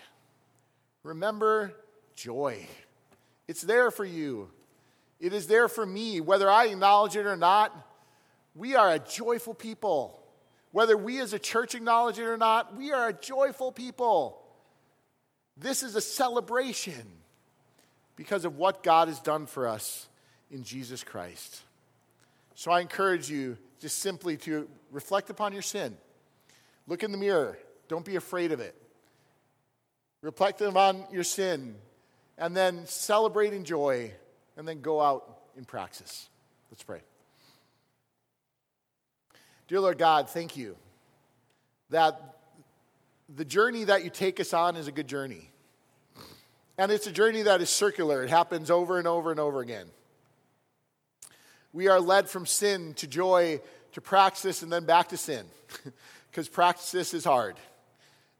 Remember 1.04 1.72
joy. 2.16 2.66
It's 3.46 3.62
there 3.62 3.92
for 3.92 4.04
you. 4.04 4.50
It 5.20 5.32
is 5.32 5.46
there 5.46 5.68
for 5.68 5.86
me, 5.86 6.20
whether 6.20 6.50
I 6.50 6.66
acknowledge 6.66 7.14
it 7.14 7.24
or 7.24 7.36
not. 7.36 7.72
We 8.56 8.74
are 8.74 8.90
a 8.90 8.98
joyful 8.98 9.54
people. 9.54 10.20
Whether 10.72 10.96
we 10.96 11.20
as 11.20 11.32
a 11.34 11.38
church 11.38 11.76
acknowledge 11.76 12.18
it 12.18 12.24
or 12.24 12.36
not, 12.36 12.76
we 12.76 12.90
are 12.90 13.10
a 13.10 13.12
joyful 13.12 13.70
people. 13.70 14.42
This 15.56 15.84
is 15.84 15.94
a 15.94 16.00
celebration 16.00 17.06
because 18.18 18.44
of 18.44 18.58
what 18.58 18.82
God 18.82 19.06
has 19.06 19.20
done 19.20 19.46
for 19.46 19.68
us 19.68 20.08
in 20.50 20.64
Jesus 20.64 21.04
Christ. 21.04 21.62
So 22.56 22.72
I 22.72 22.80
encourage 22.80 23.30
you 23.30 23.56
just 23.80 24.00
simply 24.00 24.36
to 24.38 24.68
reflect 24.90 25.30
upon 25.30 25.52
your 25.52 25.62
sin. 25.62 25.96
Look 26.88 27.04
in 27.04 27.12
the 27.12 27.18
mirror. 27.18 27.56
Don't 27.86 28.04
be 28.04 28.16
afraid 28.16 28.50
of 28.50 28.58
it. 28.58 28.74
Reflect 30.20 30.60
upon 30.60 31.04
your 31.12 31.22
sin 31.22 31.76
and 32.36 32.56
then 32.56 32.86
celebrate 32.86 33.52
in 33.52 33.64
joy 33.64 34.10
and 34.56 34.66
then 34.66 34.80
go 34.80 35.00
out 35.00 35.38
in 35.56 35.64
praxis. 35.64 36.28
Let's 36.72 36.82
pray. 36.82 37.00
Dear 39.68 39.78
Lord 39.78 39.96
God, 39.96 40.28
thank 40.28 40.56
you 40.56 40.76
that 41.90 42.20
the 43.32 43.44
journey 43.44 43.84
that 43.84 44.02
you 44.02 44.10
take 44.10 44.40
us 44.40 44.52
on 44.52 44.74
is 44.74 44.88
a 44.88 44.92
good 44.92 45.06
journey. 45.06 45.52
And 46.78 46.92
it's 46.92 47.08
a 47.08 47.12
journey 47.12 47.42
that 47.42 47.60
is 47.60 47.70
circular, 47.70 48.22
it 48.22 48.30
happens 48.30 48.70
over 48.70 48.98
and 48.98 49.08
over 49.08 49.32
and 49.32 49.40
over 49.40 49.60
again. 49.60 49.86
We 51.72 51.88
are 51.88 52.00
led 52.00 52.28
from 52.28 52.46
sin 52.46 52.94
to 52.94 53.08
joy 53.08 53.60
to 53.92 54.00
praxis 54.00 54.62
and 54.62 54.72
then 54.72 54.84
back 54.84 55.08
to 55.08 55.16
sin 55.16 55.44
because 56.30 56.48
praxis 56.48 57.12
is 57.14 57.24
hard. 57.24 57.56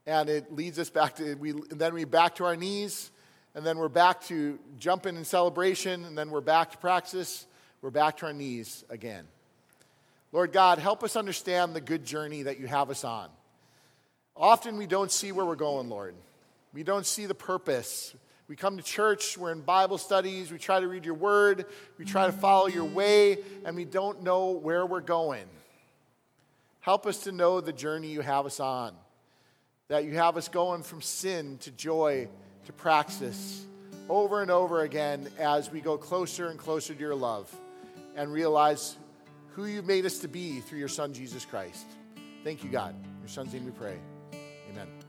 And 0.07 0.29
it 0.29 0.55
leads 0.55 0.79
us 0.79 0.89
back 0.89 1.17
to, 1.17 1.35
we, 1.35 1.53
then 1.71 1.93
we 1.93 2.05
back 2.05 2.37
to 2.37 2.45
our 2.45 2.57
knees, 2.57 3.11
and 3.57 3.67
then 3.67 3.77
we're 3.77 3.89
back 3.89 4.23
to 4.27 4.59
jumping 4.79 5.17
in 5.17 5.25
celebration, 5.25 6.05
and 6.05 6.17
then 6.17 6.31
we're 6.31 6.41
back 6.41 6.71
to 6.71 6.79
praxis, 6.79 7.45
we're 7.83 7.91
back 7.91 8.19
to 8.19 8.27
our 8.27 8.33
knees 8.33 8.85
again. 8.89 9.27
Lord 10.31 10.53
God, 10.53 10.79
help 10.79 11.03
us 11.03 11.17
understand 11.17 11.75
the 11.75 11.81
good 11.81 12.05
journey 12.05 12.45
that 12.45 12.61
you 12.61 12.67
have 12.69 12.89
us 12.89 13.03
on. 13.03 13.29
Often 14.37 14.79
we 14.79 14.87
don't 14.87 15.11
see 15.11 15.33
where 15.33 15.45
we're 15.45 15.57
going, 15.57 15.89
Lord. 15.89 16.15
We 16.73 16.85
don't 16.85 17.05
see 17.05 17.27
the 17.27 17.35
purpose. 17.35 18.15
We 18.49 18.57
come 18.57 18.79
to 18.79 18.83
church, 18.83 19.37
we're 19.37 19.53
in 19.53 19.61
Bible 19.61 19.99
studies, 19.99 20.51
we 20.51 20.59
try 20.59 20.81
to 20.81 20.89
read 20.89 21.05
your 21.05 21.15
word, 21.15 21.67
we 21.99 22.07
try 22.07 22.27
to 22.27 22.33
follow 22.33 22.67
your 22.67 22.85
way, 22.85 23.39
and 23.67 23.77
we 23.77 23.85
don't 23.85 24.23
know 24.23 24.53
where 24.53 24.87
we're 24.87 25.01
going. 25.01 25.45
Help 26.81 27.07
us 27.07 27.25
to 27.25 27.33
know 27.33 27.61
the 27.61 27.75
journey 27.75 28.09
you 28.09 28.23
have 28.23 28.47
us 28.47 28.59
on, 28.59 28.95
that 29.89 30.05
you 30.05 30.15
have 30.15 30.39
us 30.39 30.49
going 30.49 30.83
from 30.83 31.03
sin 31.03 31.59
to 31.59 31.71
joy 31.71 32.27
to 32.65 32.73
praxis 32.73 33.67
over 34.09 34.41
and 34.41 34.51
over 34.51 34.81
again 34.81 35.29
as 35.39 35.71
we 35.71 35.81
go 35.81 35.99
closer 35.99 36.49
and 36.49 36.59
closer 36.59 36.95
to 36.95 37.01
your 37.01 37.15
love 37.15 37.55
and 38.17 38.33
realize 38.33 38.97
who 39.53 39.67
you've 39.67 39.87
made 39.87 40.07
us 40.07 40.21
to 40.21 40.29
be 40.29 40.61
through 40.61 40.79
your 40.79 40.89
Son, 40.89 41.13
Jesus 41.13 41.45
Christ. 41.45 41.87
Thank 42.45 42.65
you, 42.65 42.71
God. 42.71 42.95
In 42.95 43.21
your 43.21 43.29
Son's 43.29 43.53
name 43.53 43.67
we 43.67 43.73
pray. 43.73 43.99
Amen. 44.71 45.08